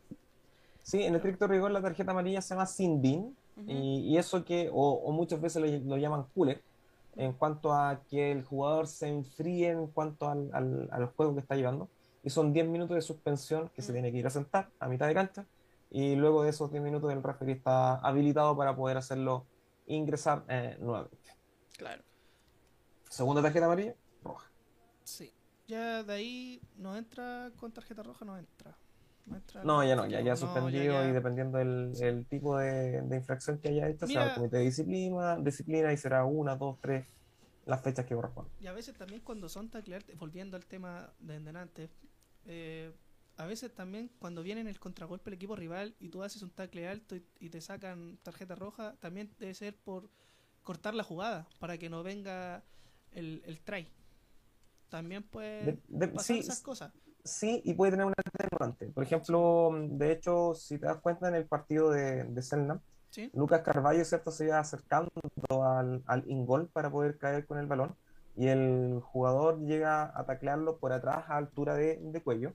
[0.83, 3.35] Sí, en estricto rigor la tarjeta amarilla se llama sin bin
[3.67, 6.63] y, eso que, o, muchas veces lo, llaman cooler,
[7.15, 11.55] en cuanto a que el jugador se enfríe en cuanto al, al, juego que está
[11.55, 11.89] llevando.
[12.23, 15.07] Y son 10 minutos de suspensión que se tiene que ir a sentar a mitad
[15.07, 15.45] de cancha.
[15.89, 19.45] Y luego de esos 10 minutos el referee está habilitado para poder hacerlo
[19.87, 21.17] ingresar eh, nuevamente.
[21.77, 22.03] Claro.
[23.09, 24.49] Segunda tarjeta amarilla, roja.
[25.03, 25.33] Sí.
[25.67, 28.77] Ya de ahí no entra con tarjeta roja, no entra.
[29.63, 33.69] No, ya no, ya ya suspendido y dependiendo del el tipo de, de, infracción que
[33.69, 37.05] haya hecho, será el comité de disciplina, disciplina y será una, dos, tres
[37.65, 38.51] las fechas que corresponden.
[38.59, 41.89] Y a veces también cuando son taclear, volviendo al tema de antes,
[42.45, 42.91] eh,
[43.37, 46.49] a veces también cuando viene en el contragolpe el equipo rival y tú haces un
[46.49, 50.09] tackle alto y, te sacan tarjeta roja, también debe ser por
[50.63, 52.63] cortar la jugada para que no venga
[53.11, 53.87] el, el try.
[54.89, 55.77] También puede
[56.13, 56.91] pasar esas cosas.
[57.23, 58.87] Sí, y puede tener un atenuante.
[58.87, 62.79] Por ejemplo, de hecho, si te das cuenta en el partido de, de Selnam,
[63.33, 64.31] Lucas Carballo, ¿cierto?
[64.31, 65.11] Se iba acercando
[65.49, 67.95] al, al ingol para poder caer con el balón
[68.37, 72.53] y el jugador llega a taclearlo por atrás a altura de, de cuello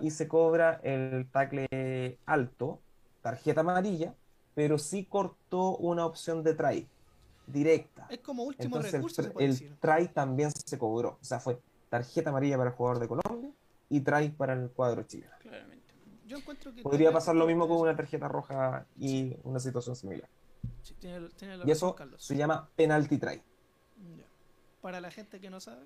[0.00, 2.80] y se cobra el tacle alto,
[3.20, 4.14] tarjeta amarilla,
[4.54, 6.88] pero sí cortó una opción de try
[7.46, 8.06] directa.
[8.08, 9.22] Es como último recurso.
[9.38, 13.08] El, el try también se cobró, o sea, fue tarjeta amarilla para el jugador de
[13.08, 13.35] Colombia
[13.88, 15.32] y try para el cuadro chileno.
[15.40, 15.94] Claramente.
[16.26, 20.28] Yo encuentro que Podría pasar lo mismo con una tarjeta roja y una situación similar.
[21.64, 23.42] y eso se llama penalty try.
[24.80, 25.84] Para la gente que no sabe,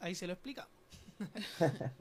[0.00, 0.68] ahí se lo explica.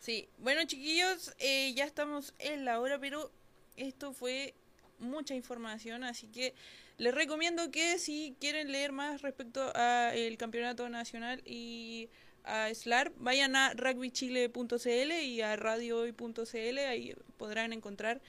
[0.00, 3.30] sí, bueno chiquillos, eh, ya estamos en la hora, pero
[3.76, 4.54] esto fue
[4.98, 6.54] mucha información, así que
[6.96, 12.08] les recomiendo que si quieren leer más respecto al campeonato nacional y
[12.44, 18.20] a SLAR, vayan a rugbychile.cl y a radiohoy.cl, ahí podrán encontrar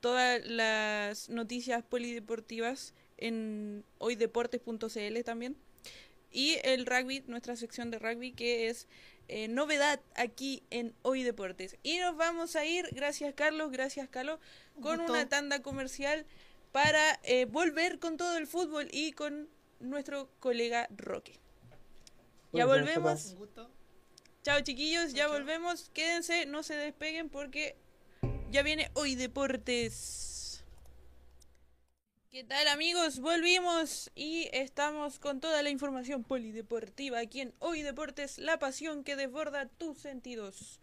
[0.00, 5.56] todas las noticias polideportivas en hoydeportes.cl también.
[6.32, 8.86] Y el rugby, nuestra sección de rugby, que es
[9.28, 11.76] eh, novedad aquí en Hoy Deportes.
[11.82, 14.40] Y nos vamos a ir, gracias Carlos, gracias Carlos,
[14.80, 16.26] con una tanda comercial
[16.72, 19.48] para eh, volver con todo el fútbol y con
[19.80, 21.40] nuestro colega Roque.
[22.52, 23.36] Ya volvemos.
[24.42, 25.90] Chao chiquillos, ya volvemos.
[25.90, 27.76] Quédense, no se despeguen porque
[28.50, 30.64] ya viene Hoy Deportes.
[32.30, 33.20] ¿Qué tal amigos?
[33.20, 39.16] Volvimos y estamos con toda la información polideportiva aquí en Hoy Deportes, la pasión que
[39.16, 40.80] desborda tus sentidos.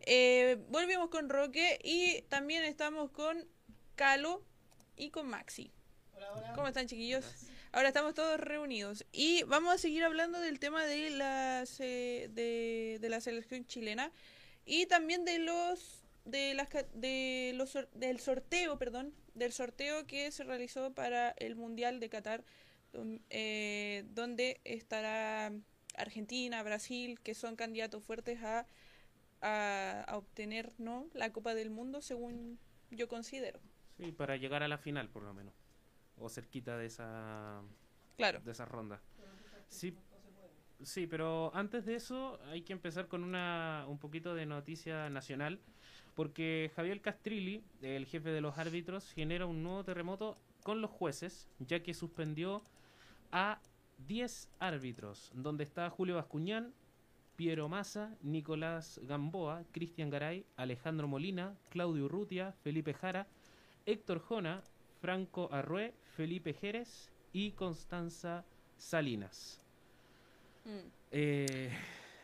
[0.00, 3.46] Eh, volvimos con Roque y también estamos con
[3.94, 4.42] Calo
[4.96, 5.72] y con Maxi.
[6.54, 7.24] ¿Cómo están chiquillos?
[7.72, 9.06] Ahora estamos todos reunidos.
[9.12, 14.10] Y vamos a seguir hablando del tema de, las, de, la selección chilena
[14.64, 20.44] y también de los de las de los del sorteo, perdón, del sorteo que se
[20.44, 22.44] realizó para el Mundial de Qatar,
[23.30, 25.52] eh, donde estará
[25.96, 28.66] Argentina, Brasil, que son candidatos fuertes a,
[29.40, 32.58] a, a obtener no la Copa del Mundo, según
[32.90, 33.60] yo considero.
[33.96, 35.59] Sí, para llegar a la final, por lo menos
[36.20, 37.62] o cerquita de esa
[38.16, 38.40] claro.
[38.40, 39.00] de esa ronda.
[39.68, 39.96] Sí,
[40.82, 45.60] sí, pero antes de eso hay que empezar con una un poquito de noticia nacional
[46.14, 51.48] porque Javier Castrilli, el jefe de los árbitros, genera un nuevo terremoto con los jueces,
[51.58, 52.62] ya que suspendió
[53.32, 53.60] a
[54.06, 56.74] 10 árbitros, donde está Julio Bascuñán,
[57.36, 63.26] Piero Massa, Nicolás Gamboa, Cristian Garay, Alejandro Molina, Claudio Urrutia, Felipe Jara,
[63.86, 64.62] Héctor Jona,
[65.00, 68.44] Franco Arrué, Felipe Jerez y Constanza
[68.76, 69.58] Salinas.
[70.64, 70.88] Mm.
[71.10, 71.72] Eh,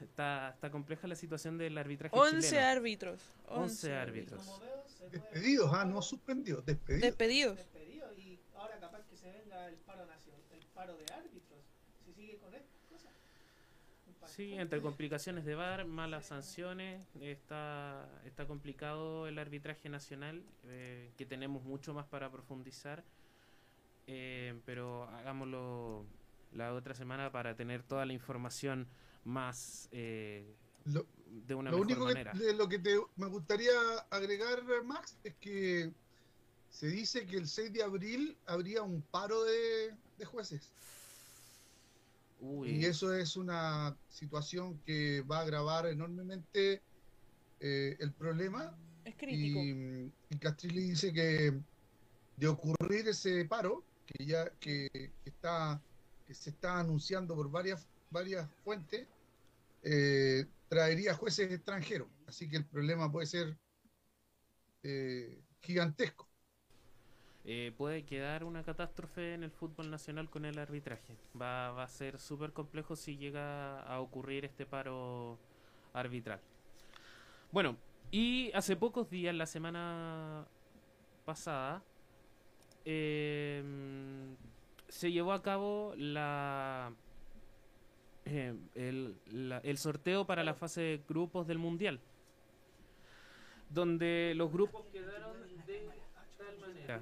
[0.01, 3.21] está, está, compleja la situación del arbitraje 11 árbitros.
[3.49, 4.61] 11 árbitros.
[5.11, 7.03] Despedidos, ah, no suspendidos, despedidos.
[7.03, 7.57] Despedidos.
[7.57, 11.61] Despedidos y ahora capaz que se venga el paro, nacional, el paro de árbitros.
[12.05, 12.67] Si sigue con esto.
[14.27, 21.27] Sí, entre complicaciones de VAR, malas sanciones, está, está complicado el arbitraje nacional, eh, que
[21.27, 23.05] tenemos mucho más para profundizar,
[24.07, 26.07] eh, pero hagámoslo
[26.53, 28.89] la otra semana para tener toda la información
[29.25, 30.55] más eh,
[30.85, 32.33] de una lo mejor único manera.
[32.33, 33.73] Que, lo que te, me gustaría
[34.11, 35.91] agregar, Max, es que
[36.71, 40.73] se dice que el 6 de abril habría un paro de, de jueces.
[42.41, 46.83] Y eso es una situación que va a agravar enormemente
[47.61, 48.77] eh, el problema.
[49.05, 49.61] Es crítico.
[49.61, 51.59] Y, Castrilli dice que
[52.37, 54.89] de ocurrir ese paro, que ya que,
[55.25, 55.81] está
[56.27, 59.07] que se está anunciando por varias varias fuentes,
[59.83, 62.09] eh, traería jueces extranjeros.
[62.27, 63.57] Así que el problema puede ser
[64.83, 66.26] eh, gigantesco.
[67.49, 71.17] Eh, puede quedar una catástrofe en el fútbol nacional con el arbitraje.
[71.41, 75.39] Va, va a ser súper complejo si llega a ocurrir este paro
[75.93, 76.41] arbitral.
[77.53, 77.77] Bueno,
[78.11, 80.47] y hace pocos días, la semana
[81.25, 81.83] pasada,
[82.85, 84.37] em,
[84.89, 86.93] se llevó a cabo la,
[88.25, 89.17] em, el,
[89.63, 92.01] el sorteo para la fase de grupos del Mundial.
[93.69, 95.93] donde los grupos quedaron de
[96.39, 97.01] tal manera.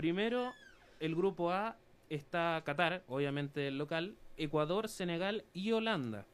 [0.00, 0.54] Primero,
[0.98, 1.76] el grupo A
[2.08, 6.24] está Qatar, obviamente el local, Ecuador, Senegal y Holanda.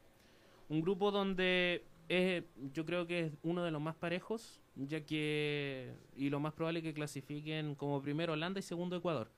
[0.68, 5.92] Un grupo donde es, yo creo que es uno de los más parejos, ya que
[6.14, 9.32] y lo más probable es que clasifiquen como primero Holanda y segundo Ecuador.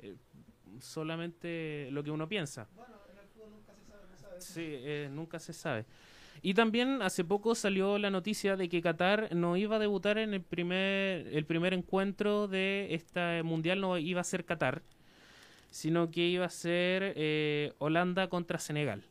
[0.00, 0.14] Eh,
[0.80, 2.68] solamente lo que uno piensa.
[2.76, 4.40] Bueno, en el fútbol nunca se sabe.
[4.42, 5.86] Sí, eh, nunca se sabe.
[6.42, 10.32] Y también hace poco salió la noticia de que Qatar no iba a debutar en
[10.32, 14.82] el primer, el primer encuentro de esta mundial, no iba a ser Qatar,
[15.70, 19.04] sino que iba a ser eh, Holanda contra Senegal.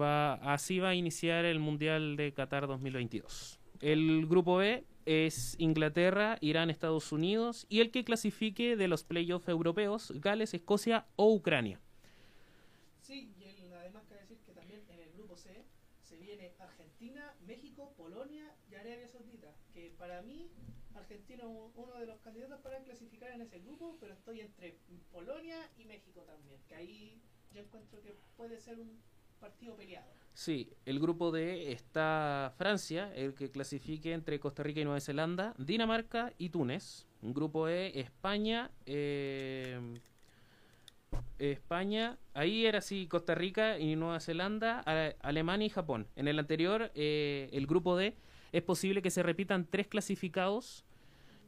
[0.00, 3.60] Así va a iniciar el mundial de Qatar 2022.
[3.80, 9.48] El grupo B es Inglaterra, Irán, Estados Unidos y el que clasifique de los playoffs
[9.48, 11.80] europeos, Gales, Escocia o Ucrania.
[13.00, 15.64] Sí, y además que decir que también en el grupo C
[16.02, 20.48] se viene Argentina, México, Polonia y Arabia Saudita, que para mí
[20.94, 24.76] Argentina es uno de los candidatos para clasificar en ese grupo, pero estoy entre
[25.12, 27.20] Polonia y México también, que ahí
[27.52, 29.00] yo encuentro que puede ser un
[29.40, 30.10] partido peleado.
[30.34, 35.54] Sí, el grupo D está Francia, el que clasifique entre Costa Rica y Nueva Zelanda,
[35.56, 37.06] Dinamarca y Túnez.
[37.22, 39.98] Un grupo E, España, eh,
[41.38, 44.80] España, ahí era así Costa Rica y Nueva Zelanda,
[45.20, 46.06] Alemania y Japón.
[46.16, 48.14] En el anterior, eh, el grupo D,
[48.56, 50.84] es posible que se repitan tres clasificados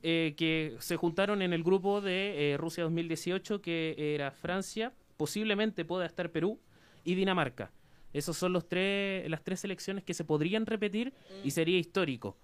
[0.03, 6.07] eh, que se juntaron en el grupo de Rusia 2018, que era Francia, posiblemente pueda
[6.07, 6.61] estar Perú
[7.05, 7.73] y Dinamarca.
[8.13, 11.13] Esas son los tres, las tres selecciones que se podrían repetir
[11.45, 12.37] y sería histórico.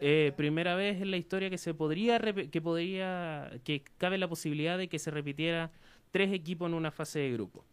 [0.00, 4.76] Eh, primera vez en la historia que se podría que podría que cabe la posibilidad
[4.76, 5.70] de que se repitiera
[6.10, 7.64] tres equipos en una fase de grupo.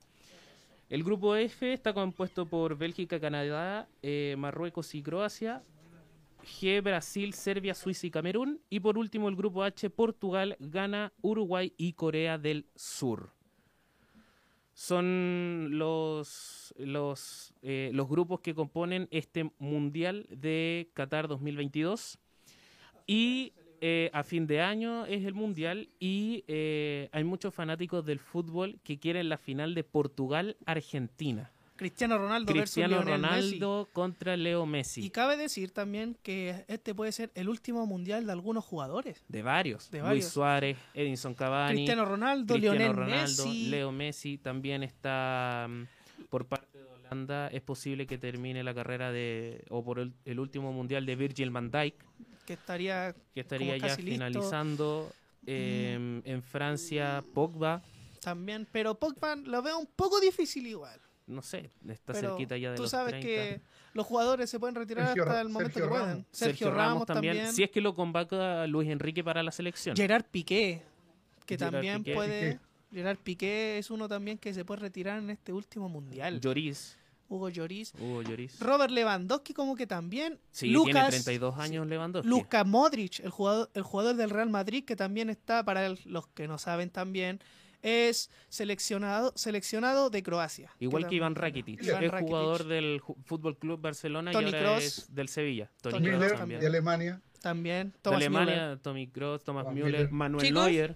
[0.90, 5.64] El grupo F está compuesto por Bélgica, Canadá, eh, Marruecos y Croacia.
[6.44, 8.62] G, Brasil, Serbia, Suiza y Camerún.
[8.70, 13.32] Y por último el grupo H, Portugal, Ghana, Uruguay y Corea del Sur
[14.74, 22.20] son los, los, eh, grupos que componen este Mundial de Qatar 2022.
[23.06, 28.20] Y eh, a fin de año es el Mundial y eh, hay muchos fanáticos del
[28.20, 31.53] fútbol que quieren la final de Portugal-Argentina.
[31.76, 35.04] Cristiano Ronaldo Cristiano Ronaldo contra Leo Messi.
[35.06, 39.24] Y cabe decir también que este puede ser el último mundial de algunos jugadores.
[39.28, 39.90] De varios.
[39.90, 41.76] De Luis Suárez, Edinson Cavani.
[41.76, 43.68] Cristiano Ronaldo, Lionel Messi.
[43.70, 45.84] Leo Messi también está mm,
[46.30, 47.48] por parte de Holanda.
[47.48, 51.72] Es posible que termine la carrera de o por el, último mundial de Virgil van
[51.72, 51.96] Dijk.
[52.46, 55.12] Que estaría, que estaría ya finalizando.
[55.46, 57.82] Em, en Francia, Pogba.
[58.22, 62.76] También, pero Pogba lo veo un poco difícil igual no sé, está cerquita ya de
[62.76, 63.62] tú los sabes que
[63.94, 66.26] los jugadores se pueden retirar hasta el momento que puedan.
[66.32, 67.54] Sergio, Ramos, también.
[67.54, 69.96] Si es que lo convoca Luis Enrique para la selección.
[69.96, 70.82] Gerard Piqué,
[71.46, 72.60] que también puede...
[72.92, 76.40] Gerard Piqué es uno también que se puede retirar en este último mundial.
[76.40, 76.98] Lloris.
[77.28, 77.94] Hugo Lloris.
[78.00, 78.60] Hugo Lloris.
[78.60, 80.40] Robert Lewandowski como que también.
[80.52, 82.30] Sí, Lucas, tiene 32 años Lewandowski.
[82.30, 86.48] Luka Modric, el jugador, el jugador del Real Madrid, que también está, para los que
[86.48, 87.40] no saben también,
[87.84, 90.72] es seleccionado, seleccionado de Croacia.
[90.80, 95.70] Igual que, Iván Rakitic, es jugador del Fútbol Club Barcelona y ahora es del Sevilla.
[95.82, 97.22] Tony, Miller, de Alemania.
[97.42, 100.96] También, Thomas de Alemania, Tommy Kroos, Thomas Müller, Manuel Neuer.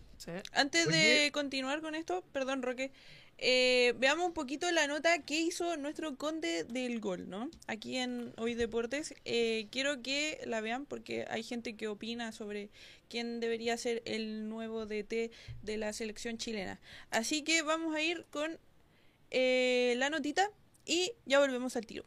[0.54, 2.94] Antes de continuar con esto, perdón Roque,
[3.40, 7.50] eh, veamos un poquito la nota que hizo nuestro conde del gol, ¿no?
[7.68, 9.14] Aquí en Hoy Deportes.
[9.26, 12.70] Eh, quiero que la vean porque hay gente que opina sobre
[13.10, 15.32] quién debería ser el nuevo DT
[15.62, 16.80] de la selección chilena.
[17.12, 18.58] Así que vamos a ir con
[19.30, 20.50] eh, la notita
[20.86, 22.06] y ya volvemos al tiro.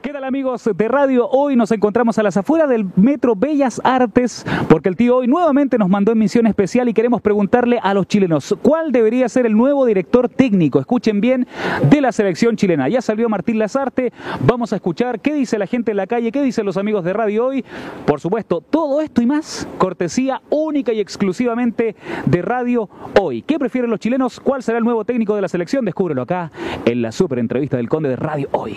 [0.00, 1.28] ¿Qué tal amigos de radio?
[1.28, 5.78] Hoy nos encontramos a las afueras del Metro Bellas Artes porque el tío hoy nuevamente
[5.78, 9.56] nos mandó en misión especial y queremos preguntarle a los chilenos cuál debería ser el
[9.56, 11.46] nuevo director técnico, escuchen bien,
[11.88, 12.88] de la selección chilena.
[12.88, 14.12] Ya salió Martín Lazarte,
[14.44, 17.12] vamos a escuchar qué dice la gente en la calle, qué dicen los amigos de
[17.12, 17.64] radio hoy.
[18.04, 21.94] Por supuesto, todo esto y más, cortesía única y exclusivamente
[22.26, 22.88] de radio
[23.20, 23.42] hoy.
[23.42, 24.40] ¿Qué prefieren los chilenos?
[24.40, 25.84] ¿Cuál será el nuevo técnico de la selección?
[25.84, 26.50] Descúbrelo acá
[26.84, 28.76] en la super entrevista del Conde de Radio hoy.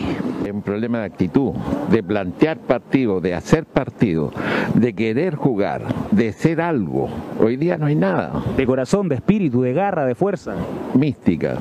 [0.51, 1.53] Un problema actitud,
[1.91, 4.31] de plantear partido, de hacer partido,
[4.73, 7.09] de querer jugar, de ser algo.
[7.39, 8.43] Hoy día no hay nada.
[8.57, 10.55] De corazón, de espíritu, de garra, de fuerza.
[10.93, 11.57] Mística.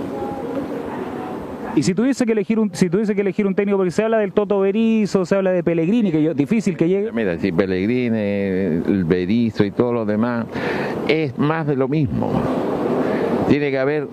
[1.77, 4.19] Y si tuviese que elegir un, si tuviese que elegir un técnico, porque se habla
[4.19, 7.11] del Toto Berizo, se habla de Pellegrini, que yo, difícil que llegue.
[7.11, 10.47] Mira, si Pellegrini, el Berizo y todo lo demás,
[11.09, 12.31] es más de lo mismo.
[13.49, 14.07] Tiene que haber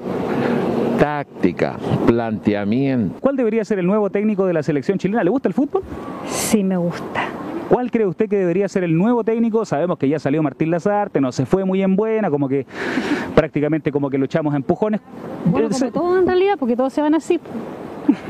[1.01, 3.19] táctica, planteamiento.
[3.21, 5.23] ¿Cuál debería ser el nuevo técnico de la selección chilena?
[5.23, 5.81] ¿Le gusta el fútbol?
[6.27, 7.23] Sí, me gusta.
[7.69, 9.65] ¿Cuál cree usted que debería ser el nuevo técnico?
[9.65, 12.67] Sabemos que ya salió Martín Lazarte, no se fue muy en buena, como que
[13.35, 15.01] prácticamente como que lo echamos a empujones.
[15.45, 17.39] Bueno, como todo en realidad, porque todos se van así.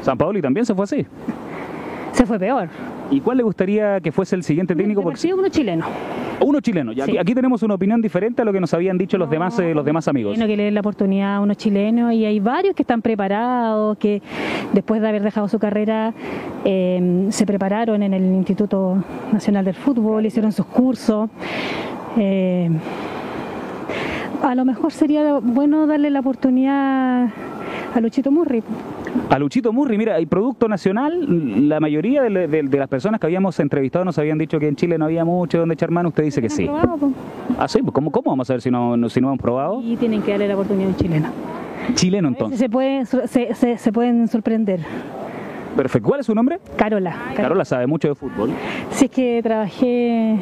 [0.02, 1.06] San Paoli también se fue así.
[2.14, 2.70] Se fue peor.
[3.12, 5.02] ¿Y cuál le gustaría que fuese el siguiente técnico?
[5.04, 5.20] Porque...
[5.20, 5.86] Sí, uno chileno.
[6.40, 6.94] Uno chileno.
[6.94, 7.02] Sí.
[7.02, 9.76] Aquí, aquí, tenemos una opinión diferente a lo que nos habían dicho los demás eh,
[9.76, 10.32] los demás amigos.
[10.32, 13.98] Bueno, que le den la oportunidad a uno chileno y hay varios que están preparados,
[13.98, 14.22] que
[14.72, 16.14] después de haber dejado su carrera
[16.64, 21.30] eh, se prepararon en el Instituto Nacional del Fútbol, hicieron sus cursos.
[22.18, 22.70] Eh,
[24.42, 27.30] a lo mejor sería bueno darle la oportunidad
[27.94, 28.64] a Luchito Murri.
[29.30, 33.28] A Luchito Murri, mira, hay producto nacional, la mayoría de, de, de, las personas que
[33.28, 36.24] habíamos entrevistado nos habían dicho que en Chile no había mucho donde echar mano, usted
[36.24, 36.66] dice que sí.
[36.66, 37.12] Probado,
[37.58, 39.82] ah, sí, ¿Cómo, ¿cómo vamos a ver si no, si no hemos probado?
[39.82, 41.30] Y tienen que darle la oportunidad a un chileno.
[41.96, 42.60] Chileno entonces.
[42.60, 44.82] Se, puede, se, se, se pueden sorprender.
[45.76, 46.08] Perfecto.
[46.08, 46.60] ¿Cuál es su nombre?
[46.76, 47.12] Carola.
[47.12, 48.52] Carola, Carola sabe mucho de fútbol.
[48.92, 50.40] Sí, es que trabajé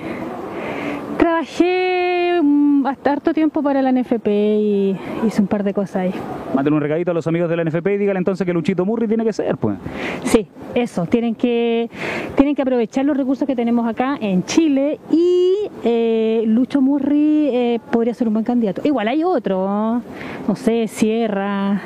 [1.20, 2.40] trabajé
[2.86, 4.98] hasta harto tiempo para la NFP y
[5.28, 6.14] hice un par de cosas ahí.
[6.56, 9.08] Manden un recadito a los amigos de la NFP y díganle entonces que Luchito Murri
[9.08, 9.78] tiene que ser, pues.
[10.24, 11.90] Sí, eso, tienen que,
[12.36, 17.80] tienen que aprovechar los recursos que tenemos acá en Chile y eh, Lucho Murri eh,
[17.92, 18.82] podría ser un buen candidato.
[18.86, 20.02] Igual hay otro,
[20.48, 21.82] no sé, Sierra.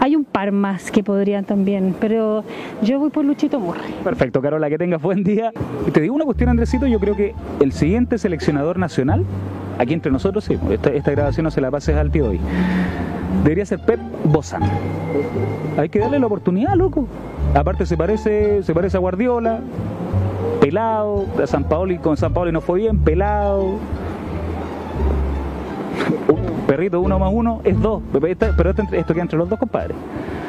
[0.00, 2.44] Hay un par más que podrían también, pero
[2.82, 3.80] yo voy por Luchito Murri.
[4.04, 5.52] Perfecto, Carola, que tengas buen día.
[5.92, 9.24] Te digo una cuestión, Andresito, yo creo que el siguiente seleccionador nacional,
[9.78, 12.40] aquí entre nosotros, sí, esta, esta grabación no se la pases al tío hoy,
[13.42, 14.62] debería ser Pep Bozán.
[15.76, 17.06] Hay que darle la oportunidad, loco.
[17.54, 19.60] Aparte se parece, se parece a Guardiola,
[20.60, 23.78] pelado, a San Paoli, con San Paoli no fue bien, pelado.
[26.66, 28.46] Perrito uno más uno es dos, pero esto,
[28.92, 29.96] esto queda entre los dos compadres.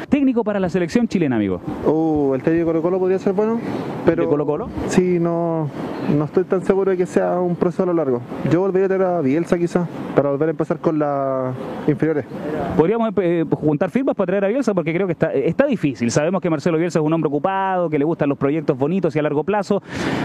[0.08, 1.60] Técnico para la selección chilena, amigo.
[1.84, 3.60] Uh, el técnico de Colo Colo podría ser bueno,
[4.06, 4.22] pero...
[4.22, 4.68] ¿De Colo Colo?
[4.86, 5.68] Sí, no,
[6.16, 8.22] no estoy tan seguro de que sea un proceso a lo largo.
[8.50, 9.86] Yo volvería a tener a Bielsa quizás,
[10.16, 11.54] para volver a empezar con las
[11.86, 12.24] inferiores.
[12.76, 16.10] Podríamos eh, juntar firmas para traer a Bielsa porque creo que está, está difícil.
[16.10, 19.18] Sabemos que Marcelo Bielsa es un hombre ocupado, que le gustan los proyectos bonitos y
[19.18, 19.82] a largo plazo.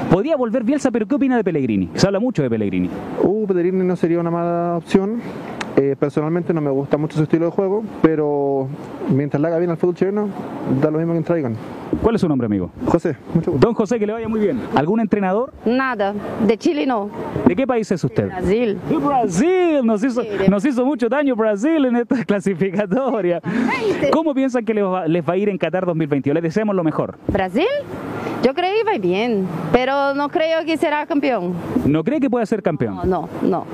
[0.09, 1.89] Podría volver Bielsa, pero ¿qué opina de Pellegrini?
[1.95, 2.89] Se habla mucho de Pellegrini.
[3.21, 5.19] Uh, Pellegrini no sería una mala opción.
[5.76, 8.67] Eh, personalmente no me gusta mucho su estilo de juego, pero
[9.09, 10.30] mientras le haga bien al fútbol chileno,
[10.80, 11.55] da lo mismo que traigan.
[12.01, 12.69] ¿Cuál es su nombre, amigo?
[12.86, 13.65] José, mucho gusto.
[13.65, 14.59] Don José, que le vaya muy bien.
[14.76, 15.51] ¿Algún entrenador?
[15.65, 16.13] Nada,
[16.45, 17.09] de Chile no.
[17.47, 18.24] ¿De qué país es usted?
[18.24, 18.80] De Brasil.
[18.88, 20.47] De Brasil, nos hizo, sí, de...
[20.49, 23.41] nos hizo mucho daño Brasil en esta clasificatoria.
[24.11, 26.36] ¿Cómo piensan que les va, les va a ir en Qatar 2022?
[26.36, 27.17] Les deseamos lo mejor.
[27.28, 27.65] ¿Brasil?
[28.43, 31.53] Yo creo que va bien, pero no creo que será campeón.
[31.86, 32.95] ¿No cree que pueda ser campeón?
[32.95, 33.65] No, no, no.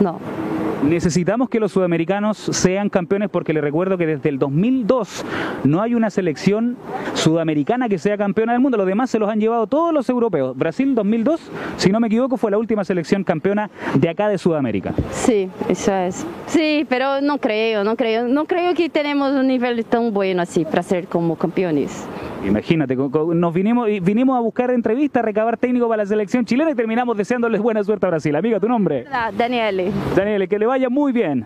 [0.00, 0.45] no.
[0.88, 5.24] Necesitamos que los sudamericanos sean campeones porque les recuerdo que desde el 2002
[5.64, 6.76] no hay una selección
[7.14, 8.78] sudamericana que sea campeona del mundo.
[8.78, 10.56] Los demás se los han llevado todos los europeos.
[10.56, 11.40] Brasil 2002,
[11.76, 14.94] si no me equivoco, fue la última selección campeona de acá de Sudamérica.
[15.10, 16.24] Sí, eso es.
[16.46, 20.64] Sí, pero no creo, no creo, no creo que tenemos un nivel tan bueno así
[20.64, 22.06] para ser como campeones.
[22.46, 26.74] Imagínate, nos vinimos, vinimos a buscar entrevistas, a recabar técnico para la selección chilena y
[26.74, 28.34] terminamos deseándoles buena suerte a Brasil.
[28.36, 29.04] Amiga, ¿tu nombre?
[29.36, 29.92] Daniele.
[30.14, 31.44] Daniele, que le vaya muy bien.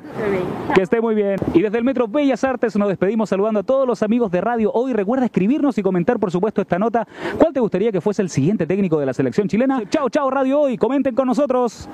[0.75, 1.37] Que esté muy bien.
[1.55, 4.71] Y desde el Metro Bellas Artes nos despedimos saludando a todos los amigos de radio.
[4.73, 7.07] Hoy recuerda escribirnos y comentar, por supuesto, esta nota.
[7.39, 9.83] ¿Cuál te gustaría que fuese el siguiente técnico de la selección chilena?
[9.89, 10.77] Chao, chao, Radio Hoy.
[10.77, 11.89] Comenten con nosotros.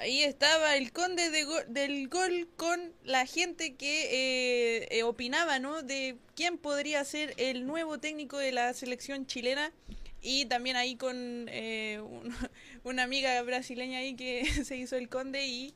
[0.00, 4.04] Ahí estaba el conde de go del gol con la gente que
[4.80, 5.82] eh, eh, opinaba, ¿no?
[5.82, 9.74] De quién podría ser el nuevo técnico de la selección chilena.
[10.22, 12.34] Y también ahí con eh, un,
[12.84, 15.74] una amiga brasileña ahí que se hizo el conde y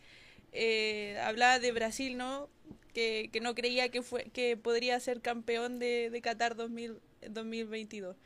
[1.23, 2.49] hablaba de Brasil, ¿no?
[2.95, 6.99] Que, que, no creía que, fue, que podría ser campeón de, Qatar 2000,
[7.29, 8.17] 2022.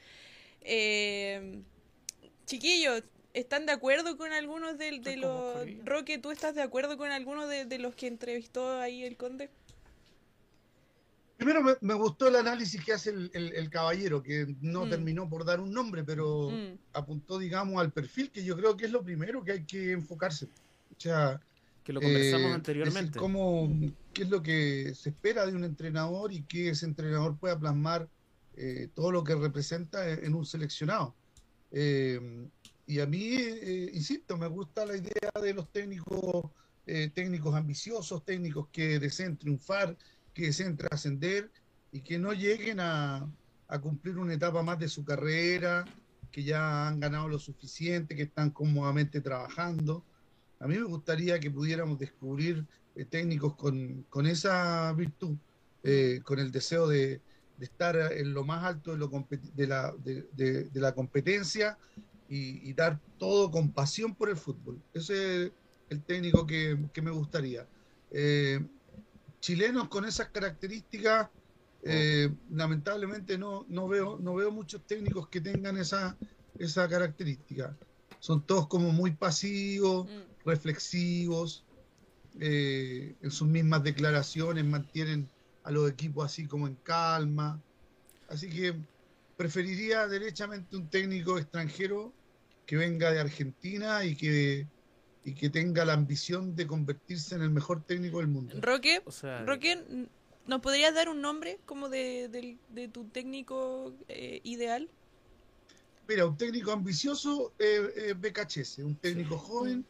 [2.47, 3.03] chiquillos,
[3.39, 5.65] ¿Están de acuerdo con algunos de, de los...
[5.85, 9.49] Roque, ¿tú estás de acuerdo con algunos de, de, los que entrevistó ahí el conde?
[11.37, 14.91] Primero me, me gustó el análisis que hace el, el, el caballero, que no mm.
[14.91, 16.79] terminó por dar un nombre, pero mm.
[16.95, 20.47] apuntó, digamos, al perfil, que yo creo que es lo primero que hay que enfocarse.
[20.47, 21.41] O sea...
[21.85, 23.21] Que lo conversamos eh, anteriormente.
[23.21, 23.71] Cómo,
[24.13, 28.09] ¿Qué es lo que se espera de un entrenador y que ese entrenador pueda plasmar
[28.57, 31.15] eh, todo lo que representa en un seleccionado?
[31.71, 32.49] Eh,
[32.89, 36.51] y a mí, eh, insisto, me gusta la idea de los técnicos,
[36.87, 39.95] eh, técnicos ambiciosos, técnicos que deseen triunfar,
[40.33, 41.51] que deseen trascender
[41.93, 43.31] y que no lleguen a,
[43.69, 45.85] a, cumplir una etapa más de su carrera,
[46.33, 50.03] que ya han ganado lo suficiente, que están cómodamente trabajando.
[50.59, 55.37] A mí me gustaría que pudiéramos descubrir eh, técnicos con, con, esa virtud,
[55.83, 57.21] eh, con el deseo de,
[57.59, 59.09] de, estar en lo más alto de, lo
[59.55, 61.77] de, la, de, la, competencia
[62.29, 64.81] y, y, dar todo con pasión por el fútbol.
[64.93, 65.53] Ese es
[65.89, 67.67] el técnico que, que me gustaría.
[68.11, 68.61] Eh,
[69.41, 71.29] chilenos con esas características,
[71.83, 76.17] eh, lamentablemente no, no, veo, no veo muchos técnicos que tengan esa,
[76.59, 77.77] esa característica.
[78.21, 80.49] Son todos como muy pasivos, mm.
[80.49, 81.65] reflexivos,
[82.41, 85.29] eh, en sus mismas declaraciones mantienen
[85.65, 87.61] a los equipos así como en calma.
[88.29, 88.75] Así que
[89.37, 92.13] preferiría derechamente un técnico extranjero
[92.69, 94.67] que venga de Argentina y que
[95.25, 98.55] y que tenga la ambición de convertirse en el mejor técnico del mundo.
[98.61, 99.03] Roque,
[99.47, 100.07] Roque
[100.47, 102.29] ¿nos podrías dar un nombre como de,
[102.69, 104.89] de, tu técnico eh, ideal?
[106.07, 109.85] Mira, un técnico ambicioso eh, eh un técnico joven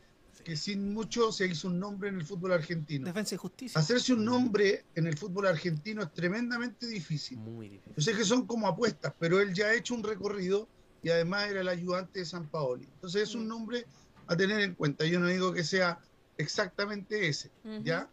[0.45, 3.07] que sin mucho se hizo un nombre en el fútbol argentino.
[3.07, 3.81] Defensa y justicia.
[3.81, 7.39] Hacerse un nombre en el fútbol argentino es tremendamente difícil.
[7.39, 7.95] Muy difícil.
[7.97, 10.69] Yo sé que son como apuestas, pero él ya ha hecho un recorrido
[11.03, 12.85] y además era el ayudante de San Paoli.
[12.95, 13.49] Entonces es un mm.
[13.49, 13.87] nombre
[14.27, 15.05] a tener en cuenta.
[15.05, 15.99] Yo no digo que sea
[16.37, 17.51] exactamente ese,
[17.83, 18.09] ¿ya?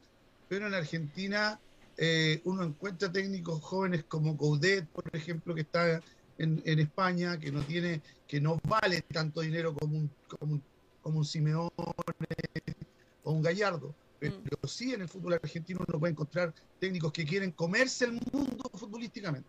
[0.47, 1.59] Pero en Argentina
[1.97, 6.01] eh, uno encuentra técnicos jóvenes como Coudet, por ejemplo, que está
[6.37, 10.61] en, España, que no tiene, que no vale tanto dinero como un, como
[11.05, 13.93] como un Simeone o un Gallardo.
[14.19, 14.67] Pero mm.
[14.67, 19.47] sí en el fútbol argentino uno puede encontrar técnicos que quieren comerse el mundo futbolísticamente.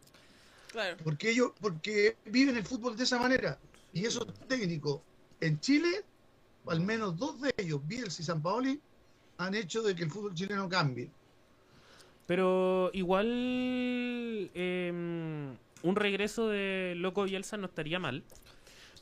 [0.76, 0.98] Claro.
[1.02, 3.58] Porque ellos, porque viven el fútbol de esa manera.
[3.94, 5.00] Y esos técnicos
[5.40, 6.04] en Chile
[6.66, 8.78] al menos dos de ellos, Bielsa y San Paoli,
[9.38, 11.08] han hecho de que el fútbol chileno cambie.
[12.26, 18.24] Pero igual em, un regreso de Loco Bielsa no estaría mal.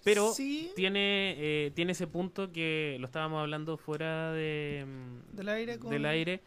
[0.02, 0.32] Pero
[0.76, 5.90] tiene, eh, tiene ese punto que lo estábamos hablando fuera de, em, del aire con,
[5.90, 6.42] del aire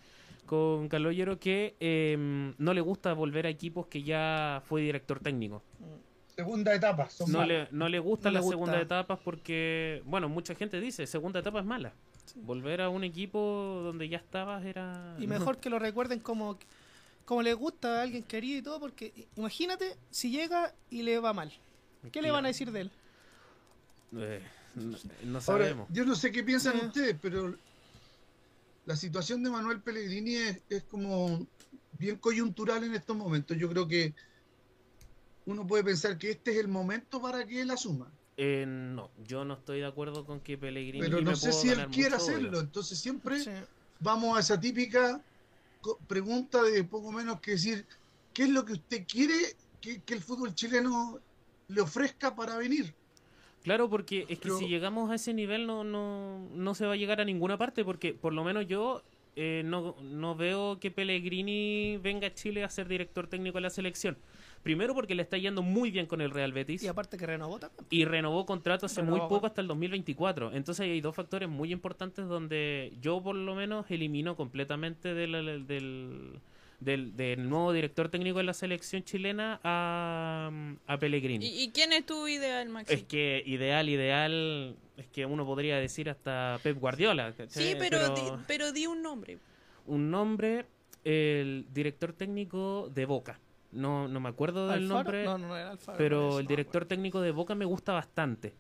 [0.48, 5.62] con que em, no le gusta volver a equipos que ya fue director técnico.
[6.36, 7.08] Segunda etapa.
[7.28, 11.60] no, le, no le gustan las segundas etapas porque, bueno, mucha gente dice, segunda etapa
[11.60, 11.94] es mala.
[12.36, 15.16] Volver a un equipo donde ya estabas era...
[15.20, 16.58] Y mejor que lo recuerden como,
[17.26, 21.34] como le gusta a alguien querido y todo, porque imagínate si llega y le va
[21.34, 21.52] mal.
[22.12, 22.92] ¿Qué le van a decir de él?
[24.16, 24.42] Eh,
[25.24, 25.88] no, sabemos.
[25.92, 27.56] yo no sé qué piensan ustedes, pero
[28.88, 31.46] la situación de Manuel Pellegrini es, es como
[32.00, 33.58] bien coyuntural en estos momentos.
[33.58, 34.16] Yo creo que
[35.46, 38.10] uno puede pensar que este es el momento para que él asuma.
[38.38, 41.06] Eh, no, yo no estoy de acuerdo con que Pellegrini.
[41.06, 43.44] Pero no sé si él quiere hacerlo, entonces siempre
[44.00, 45.22] vamos a esa típica
[46.08, 47.86] pregunta de poco menos que decir,
[48.34, 49.34] ¿qué es lo que usted quiere
[49.82, 51.20] que, el fútbol chileno
[51.68, 52.94] le ofrezca para venir?
[53.68, 56.96] Claro, porque es que si llegamos a ese nivel no, no, no se va a
[56.96, 59.04] llegar a ninguna parte, porque por lo menos yo
[59.36, 63.70] eh, no, no veo que Pellegrini venga a Chile a ser director técnico de la
[63.70, 64.18] selección.
[64.64, 66.82] Primero porque le está yendo muy bien con el Real Betis.
[66.82, 67.86] Y aparte que renovó también.
[67.92, 70.54] Y renovó contrato hace muy poco hasta el 2024.
[70.54, 76.40] Entonces hay dos factores muy importantes donde yo por lo menos elimino completamente del, del,
[76.80, 80.52] del, nuevo director técnico de la selección chilena a,
[80.86, 81.46] a Pellegrini.
[81.46, 82.94] ¿Y, quién es tu ideal, Maxi?
[82.94, 87.34] Es que ideal, ideal, es que uno podría decir hasta Pep Guardiola.
[87.48, 89.40] Sí, pero, Di, pero di un nombre.
[89.86, 90.66] Un nombre,
[91.04, 93.40] el director técnico de Boca
[93.72, 95.26] no, no me acuerdo del nombre,
[95.98, 98.54] pero el director técnico de Boca me gusta bastante.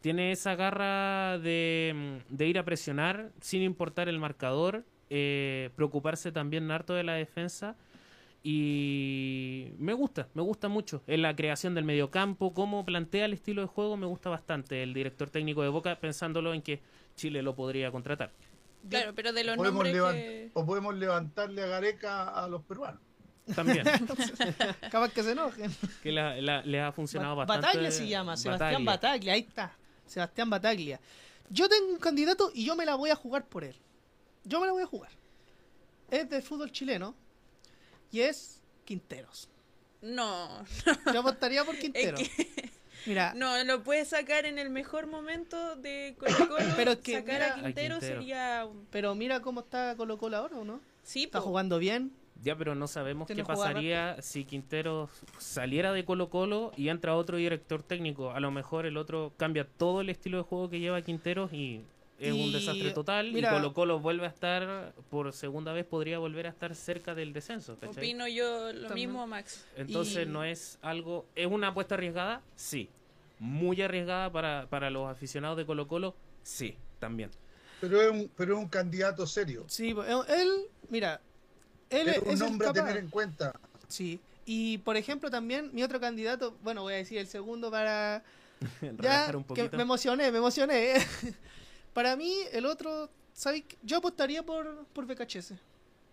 [0.00, 6.70] Tiene esa garra de, de ir a presionar sin importar el marcador, eh, preocuparse también
[6.70, 7.76] harto de la defensa
[8.42, 11.02] y me gusta, me gusta mucho.
[11.06, 14.94] En la creación del mediocampo, cómo plantea el estilo de juego, me gusta bastante el
[14.94, 16.80] director técnico de Boca, pensándolo en que
[17.16, 18.30] Chile lo podría contratar.
[18.88, 23.00] Claro, pero de los nombres O podemos levantarle a Gareca a los peruanos.
[23.54, 23.84] También.
[24.90, 25.74] Capaz que se enojen.
[26.02, 27.66] Que le ha funcionado bastante.
[27.66, 29.32] Bataglia se llama, Sebastián Bataglia.
[29.32, 29.72] ahí está.
[30.06, 31.00] Sebastián Bataglia.
[31.50, 33.74] Yo tengo un candidato y yo me la voy a jugar por él.
[34.48, 35.10] Yo me la voy a jugar.
[36.10, 37.14] Es de fútbol chileno
[38.10, 39.48] y es Quinteros.
[40.00, 40.64] No.
[41.12, 42.22] Yo apostaría por Quinteros.
[43.04, 46.64] Mira, no, lo puedes sacar en el mejor momento de Colo Colo.
[46.76, 48.66] Pero que sacar a, Quintero sería.
[48.90, 50.80] Pero mira cómo está Colo Colo ahora, ¿o no?
[51.02, 52.12] Sí, está jugando bien.
[52.40, 57.36] Ya, pero no sabemos qué pasaría si Quintero saliera de Colo Colo y entra otro
[57.36, 58.30] director técnico.
[58.30, 61.84] A lo mejor el otro cambia todo el estilo de juego que lleva Quintero y
[62.18, 63.36] es un desastre total.
[63.36, 67.32] y Colo Colo vuelve a estar, por segunda vez, podría volver a estar cerca del
[67.32, 67.78] descenso.
[67.86, 69.64] Opino yo lo mismo, Max.
[69.76, 71.26] Entonces no es algo...
[71.34, 72.42] ¿Es una apuesta arriesgada?
[72.56, 72.88] Sí.
[73.38, 76.16] Muy arriesgada para, para los aficionados de Colo Colo?
[76.42, 77.30] Sí, también.
[77.80, 79.64] pero es un, pero es un candidato serio.
[79.68, 79.94] Sí,
[80.28, 80.50] él,
[80.88, 81.20] mira,
[81.90, 83.52] él es es, un el nombre a tener en cuenta.
[83.86, 84.20] Sí.
[84.44, 88.24] Y por ejemplo también mi otro candidato, bueno, voy a decir el segundo para
[89.00, 90.94] ya un que me emocioné, me emocioné.
[91.98, 93.64] Para mí el otro, ¿sabes?
[93.82, 95.50] Yo apostaría por por BKHS.
[95.50, 95.56] Yo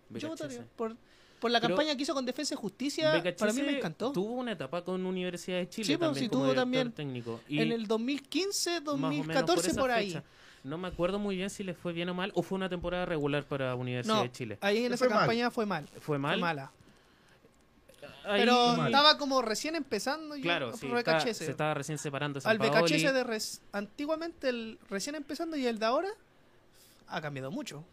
[0.10, 0.28] BKHS.
[0.30, 0.96] votaría por
[1.40, 4.12] por la Pero campaña que hizo con Defensa y Justicia, BKHS para mí me encantó.
[4.12, 6.92] Tuvo una etapa con Universidad de Chile Sí, pues, también sí, como tuvo también.
[6.92, 7.40] técnico.
[7.48, 10.08] Y En el 2015, más o menos 2014 esa por, ahí.
[10.08, 10.24] fecha.
[10.64, 13.06] No me acuerdo muy bien si les fue bien o mal o fue una temporada
[13.06, 14.58] regular para Universidad No, de Chile.
[14.62, 15.18] ahí en Le esa fue mal.
[15.20, 15.86] campaña fue mal.
[16.00, 16.40] ¿Fue mal?
[16.40, 16.72] mala.
[18.26, 22.58] Ahí- Pero estaba como recién empezando Claro, por sí, está- se estaba recién separando Al.
[22.58, 26.10] BKHS de res- antiguamente el recién empezando y el de ahora
[27.08, 27.84] ha cambiado mucho.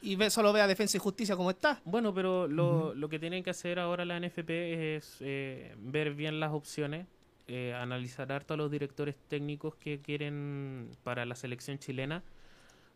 [0.00, 1.80] Y ve, solo ve a Defensa y Justicia como está.
[1.84, 6.38] Bueno, pero lo, lo que tienen que hacer ahora la NFP es eh, ver bien
[6.38, 7.06] las opciones,
[7.48, 12.22] eh, analizar harto a los directores técnicos que quieren para la selección chilena,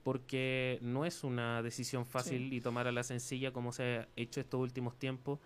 [0.05, 4.41] porque no es una decisión fácil y tomar a la sencilla como se ha hecho
[4.41, 5.39] estos últimos tiempos.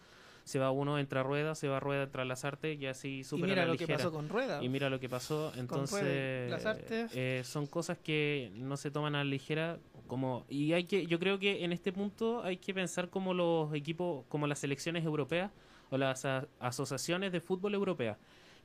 [0.47, 3.67] Se va uno, entra Rueda, se va Rueda, entra Lazarte y así súper a mira
[3.67, 4.63] la lo que pasó con Rueda.
[4.63, 5.53] Y mira lo que pasó.
[5.57, 9.81] Entonces, y eh, son cosas que no se toman a la ligera.
[10.07, 13.75] Como, y hay que, yo creo que en este punto hay que pensar como los
[13.75, 15.51] equipos, como las selecciones europeas
[15.91, 16.25] o las
[16.61, 18.17] asociaciones de fútbol europeas,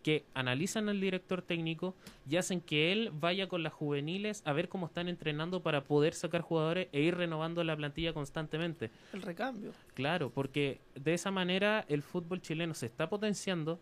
[0.01, 1.95] que analizan al director técnico
[2.29, 6.13] y hacen que él vaya con las juveniles a ver cómo están entrenando para poder
[6.13, 8.91] sacar jugadores e ir renovando la plantilla constantemente.
[9.13, 9.71] El recambio.
[9.93, 13.79] Claro, porque de esa manera el fútbol chileno se está potenciando,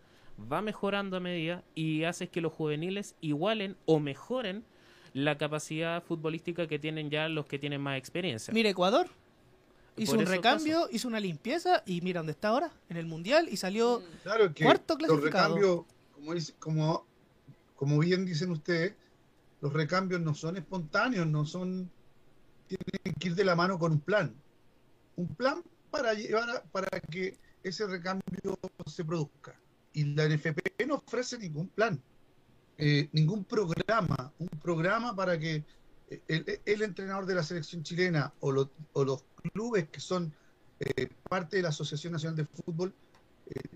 [0.50, 4.64] va mejorando a medida y hace que los juveniles igualen o mejoren
[5.12, 8.54] la capacidad futbolística que tienen ya los que tienen más experiencia.
[8.54, 9.08] Mira Ecuador.
[9.96, 13.56] Hizo un recambio, hizo una limpieza y mira dónde está ahora, en el Mundial y
[13.56, 15.56] salió Claro que cuarto los clasificado.
[15.56, 15.84] recambios,
[16.58, 18.94] como, bien dicen ustedes,
[19.60, 21.90] los recambios no son espontáneos, no son.
[22.66, 24.34] Tienen que ir de la mano con un plan.
[25.16, 29.54] Un plan para llevar a- para que ese recambio se produzca.
[29.92, 32.00] Y la NFP no ofrece ningún plan,
[32.78, 35.64] eh, ningún programa, un programa para que
[36.08, 38.70] eh, el, entrenador de la selección chilena o, los-
[39.52, 40.32] clubes que son
[40.78, 42.94] eh, parte de la Asociación Nacional de Fútbol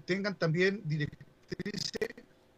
[0.05, 2.03] tengan también directrices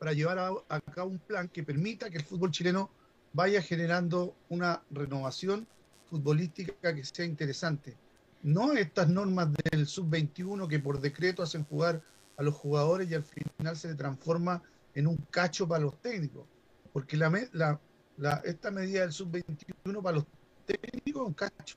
[0.07, 2.93] para llevar a, a cabo un plan que permita que el fútbol chileno
[3.33, 5.67] vaya generando una renovación
[6.05, 7.99] futbolística que sea interesante.
[8.41, 12.05] No estas normas del sub-21 que por decreto hacen jugar
[12.37, 14.63] a los jugadores y al final se transforma
[14.95, 16.47] en un cacho para los técnicos.
[16.93, 20.27] Porque la, la- esta medida del sub-21 para los
[20.67, 21.75] técnicos es un cacho.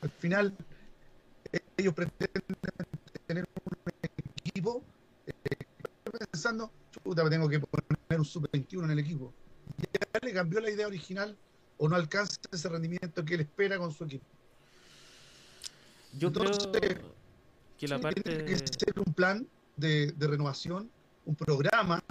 [0.00, 0.56] Al final
[1.76, 2.42] ellos pretenden
[3.26, 3.92] tener un
[4.44, 4.82] equipo
[5.26, 5.32] eh,
[6.32, 6.72] pensando,
[7.04, 9.32] chuta, tengo que poner un sub-21 en el equipo.
[9.78, 11.36] Ya le cambió la idea original
[11.78, 14.24] o no alcanza ese rendimiento que él espera con su equipo.
[16.18, 17.14] Yo Entonces, creo
[17.78, 19.46] que la parte tiene que ser un plan
[19.76, 20.90] de, de renovación,
[21.26, 22.02] un programa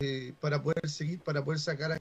[0.00, 2.00] eh, para poder seguir, para poder sacar a-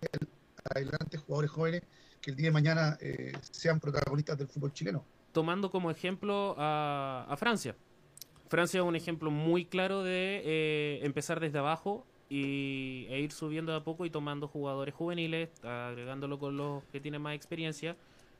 [0.75, 1.83] adelante jugadores jóvenes
[2.21, 5.05] que el día de mañana eh, sean protagonistas del fútbol chileno.
[5.31, 7.75] tomando como ejemplo a, a Francia.
[8.49, 12.05] Francia es un ejemplo muy claro de eh, empezar desde abajo
[12.37, 16.99] y, e ir subiendo de a poco y tomando jugadores juveniles, agregándolo con los que
[16.99, 17.95] tienen más experiencia.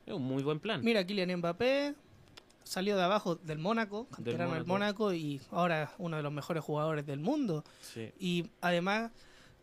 [0.06, 0.84] Es un muy buen plan.
[0.84, 1.94] Mira, Kylian Mbappé
[2.64, 5.04] salió de abajo del Mónaco, canterano del Mónaco.
[5.10, 7.64] Mónaco y ahora uno de los mejores jugadores del mundo.
[7.82, 8.12] Sí.
[8.20, 9.12] Y además,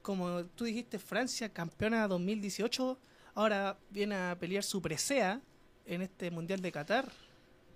[0.03, 2.99] como tú dijiste, Francia campeona 2018,
[3.35, 5.41] ahora viene a pelear su presea
[5.87, 7.11] en este Mundial de Qatar.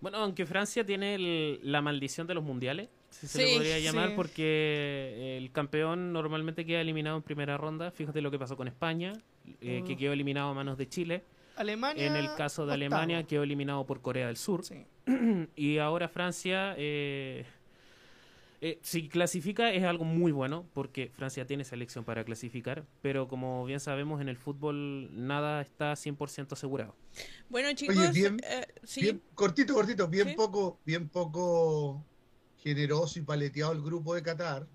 [0.00, 3.78] Bueno, aunque Francia tiene el- la maldición de los mundiales, si se Sí, le podría
[3.78, 4.14] llamar, sí.
[4.16, 7.90] porque el campeón normalmente queda eliminado en primera ronda.
[7.90, 9.12] Fíjate lo que pasó con España,
[9.60, 9.98] eh, que Mm.
[9.98, 11.22] quedó eliminado a manos de Chile.
[11.56, 12.06] Alemania.
[12.06, 12.96] En el caso de octavo.
[12.96, 14.62] Alemania quedó eliminado por Corea del Sur.
[15.56, 17.44] y ahora Francia, eh,
[18.60, 23.64] eh, si clasifica es algo muy bueno, porque Francia tiene selección para clasificar, pero como
[23.66, 26.96] bien sabemos en el fútbol nada está 100% asegurado.
[27.48, 29.02] Bueno, chicos, Oye, bien, eh, sí.
[29.02, 30.34] bien cortito, cortito, bien Sí.
[30.34, 32.04] poco, bien poco
[32.74, 34.66] generoso y paleteado el grupo de Qatar.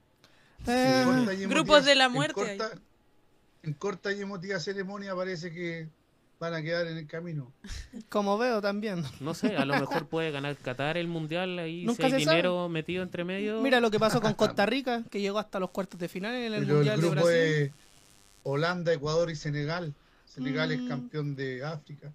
[0.67, 2.71] Eh, En corta y Grupos emotiva- de la en muerte corta-
[3.63, 5.89] en corta y emotiva ceremonia parece que
[6.39, 7.51] van a quedar en el camino.
[8.07, 9.03] Como veo también.
[9.19, 12.25] No sé, a lo mejor puede ganar Qatar el mundial ahí Nunca si hay se
[12.25, 12.37] sabe.
[12.37, 13.59] dinero metido entre medio.
[13.61, 16.53] Mira lo que pasó con Costa Rica, que llegó hasta los cuartos de final en
[16.53, 17.41] el Pero el Mundial de grupo Brasil.
[17.41, 17.71] es
[18.43, 19.93] Holanda, Ecuador y Senegal.
[20.25, 20.87] Senegal es Mm.
[20.87, 22.13] campeón de África.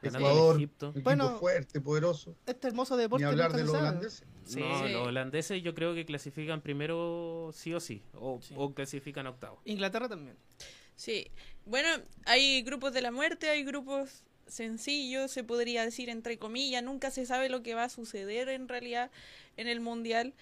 [0.00, 0.88] Ganando Ecuador, Egipto.
[0.90, 2.34] equipo Bueno, fuerte, poderoso.
[2.46, 4.24] Este hermoso deporte Ni hablar de los holandeses.
[4.44, 4.60] Sí.
[4.60, 9.60] No, los holandeses yo creo que clasifican primero sí o sí, o, o clasifican octavo.
[9.64, 10.36] Inglaterra también.
[10.96, 11.30] Sí.
[11.64, 11.88] Bueno,
[12.26, 17.26] hay grupos de la muerte, hay grupos sencillo, se podría decir entre comillas, nunca se
[17.26, 19.10] sabe lo que va a suceder en realidad
[19.56, 20.34] en el Mundial,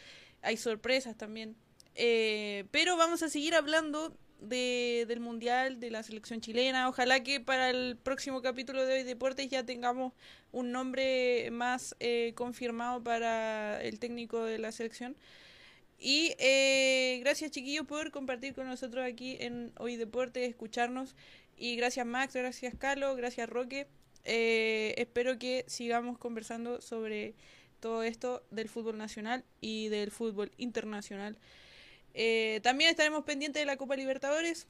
[0.43, 1.57] hay sorpresas también,
[1.95, 7.41] eh, pero vamos a seguir hablando de, del Mundial, de la selección chilena, ojalá que
[7.41, 10.13] para el próximo capítulo de hoy Deportes ya tengamos
[10.53, 15.17] un nombre más eh, confirmado para el técnico de la selección.
[15.99, 21.15] Y eh, gracias chiquillos por compartir con nosotros aquí en Hoy Deportes, escucharnos.
[21.57, 23.87] Y gracias Max, gracias Carlos, gracias Roque.
[24.25, 27.35] Eh, espero que sigamos conversando sobre
[27.81, 31.37] todo esto del fútbol nacional y del fútbol internacional.
[32.15, 34.67] Eh, también estaremos pendientes de la Copa Libertadores.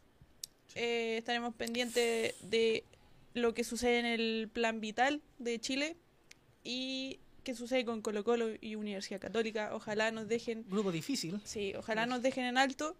[0.74, 2.84] Eh, estaremos pendientes de
[3.34, 5.96] lo que sucede en el plan vital de Chile
[6.62, 9.70] y qué sucede con Colo Colo y Universidad Católica.
[9.74, 10.64] Ojalá nos dejen...
[10.68, 11.40] Grupo difícil.
[11.44, 12.96] Sí, ojalá nos dejen en alto.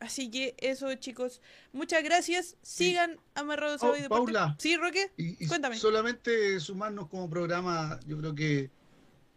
[0.00, 1.40] Así que eso, chicos.
[1.72, 2.56] Muchas gracias.
[2.62, 4.08] Sigan amarrados a Oh, hoy.
[4.08, 4.56] Paula.
[4.58, 5.10] Sí, Roque.
[5.16, 5.76] Y, y Cuéntame.
[5.76, 8.70] solamente sumarnos como programa, yo creo que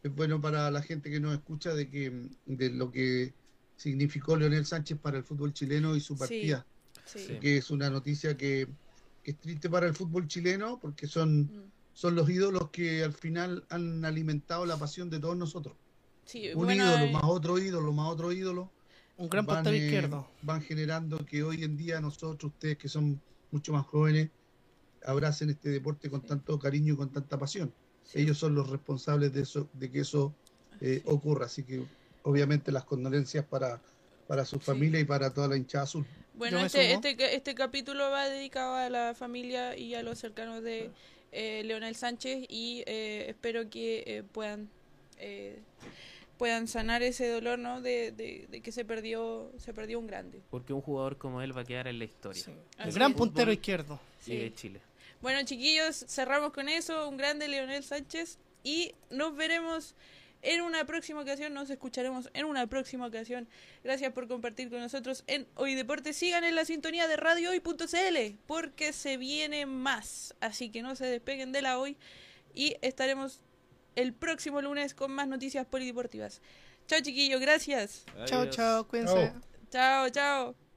[0.03, 2.12] es bueno para la gente que nos escucha de que
[2.45, 3.34] de lo que
[3.82, 6.64] significó Leonel Sánchez para el fútbol chileno y su partida,
[7.03, 7.40] sí.
[7.41, 8.68] que es una noticia que,
[9.24, 11.72] que es triste para el fútbol chileno porque son, Mm.
[11.94, 15.76] son los ídolos que al final han alimentado la pasión de todos nosotros.
[16.26, 18.70] Sí, Un bueno, ídolo, eh, más otro ídolo, más otro ídolo.
[19.18, 20.28] Un gran van, eh, izquierdo.
[20.44, 24.30] Van generando que hoy en día nosotros, ustedes que son mucho más jóvenes,
[25.03, 27.74] abracen este deporte con tanto cariño y con tanta pasión.
[28.14, 30.36] Ellos son los responsables de eso, de que eso
[30.82, 31.45] eh, ocurra.
[31.48, 31.84] Así que
[32.23, 33.81] obviamente las condolencias para,
[34.27, 36.06] para su familia y para toda la hinchada azul.
[36.35, 40.89] Bueno, este, este, este capítulo va dedicado a la familia y a los cercanos de
[41.31, 44.69] eh, Leonel Sánchez y eh, espero que eh, puedan
[45.18, 45.60] eh,
[46.38, 47.81] puedan sanar ese dolor, ¿no?
[47.81, 50.41] De, de, de que se perdió se perdió un grande.
[50.49, 52.43] Porque un jugador como él va a quedar en la historia.
[52.80, 53.99] El gran puntero izquierdo.
[54.26, 54.81] Y de Chile.
[55.22, 57.07] Bueno, chiquillos, cerramos con eso.
[57.07, 58.39] Un grande Leonel Sánchez.
[58.64, 59.93] Y nos veremos
[60.42, 61.54] en una próxima ocasión.
[61.54, 63.48] Nos escucharemos en una próxima ocasión.
[63.84, 66.14] Gracias por compartir con nosotros en Hoy Deporte.
[66.14, 70.36] Sigan en la sintonía de radiohoy.cl porque se viene más.
[70.40, 71.98] Así que no se despeguen de la hoy.
[72.54, 73.42] Y estaremos
[73.96, 76.42] el próximo lunes con más noticias polideportivas.
[76.88, 77.40] Chao, chiquillos.
[77.40, 78.06] Gracias.
[78.26, 79.34] Chao, chao, cuídense.
[79.70, 80.70] Chao, chao.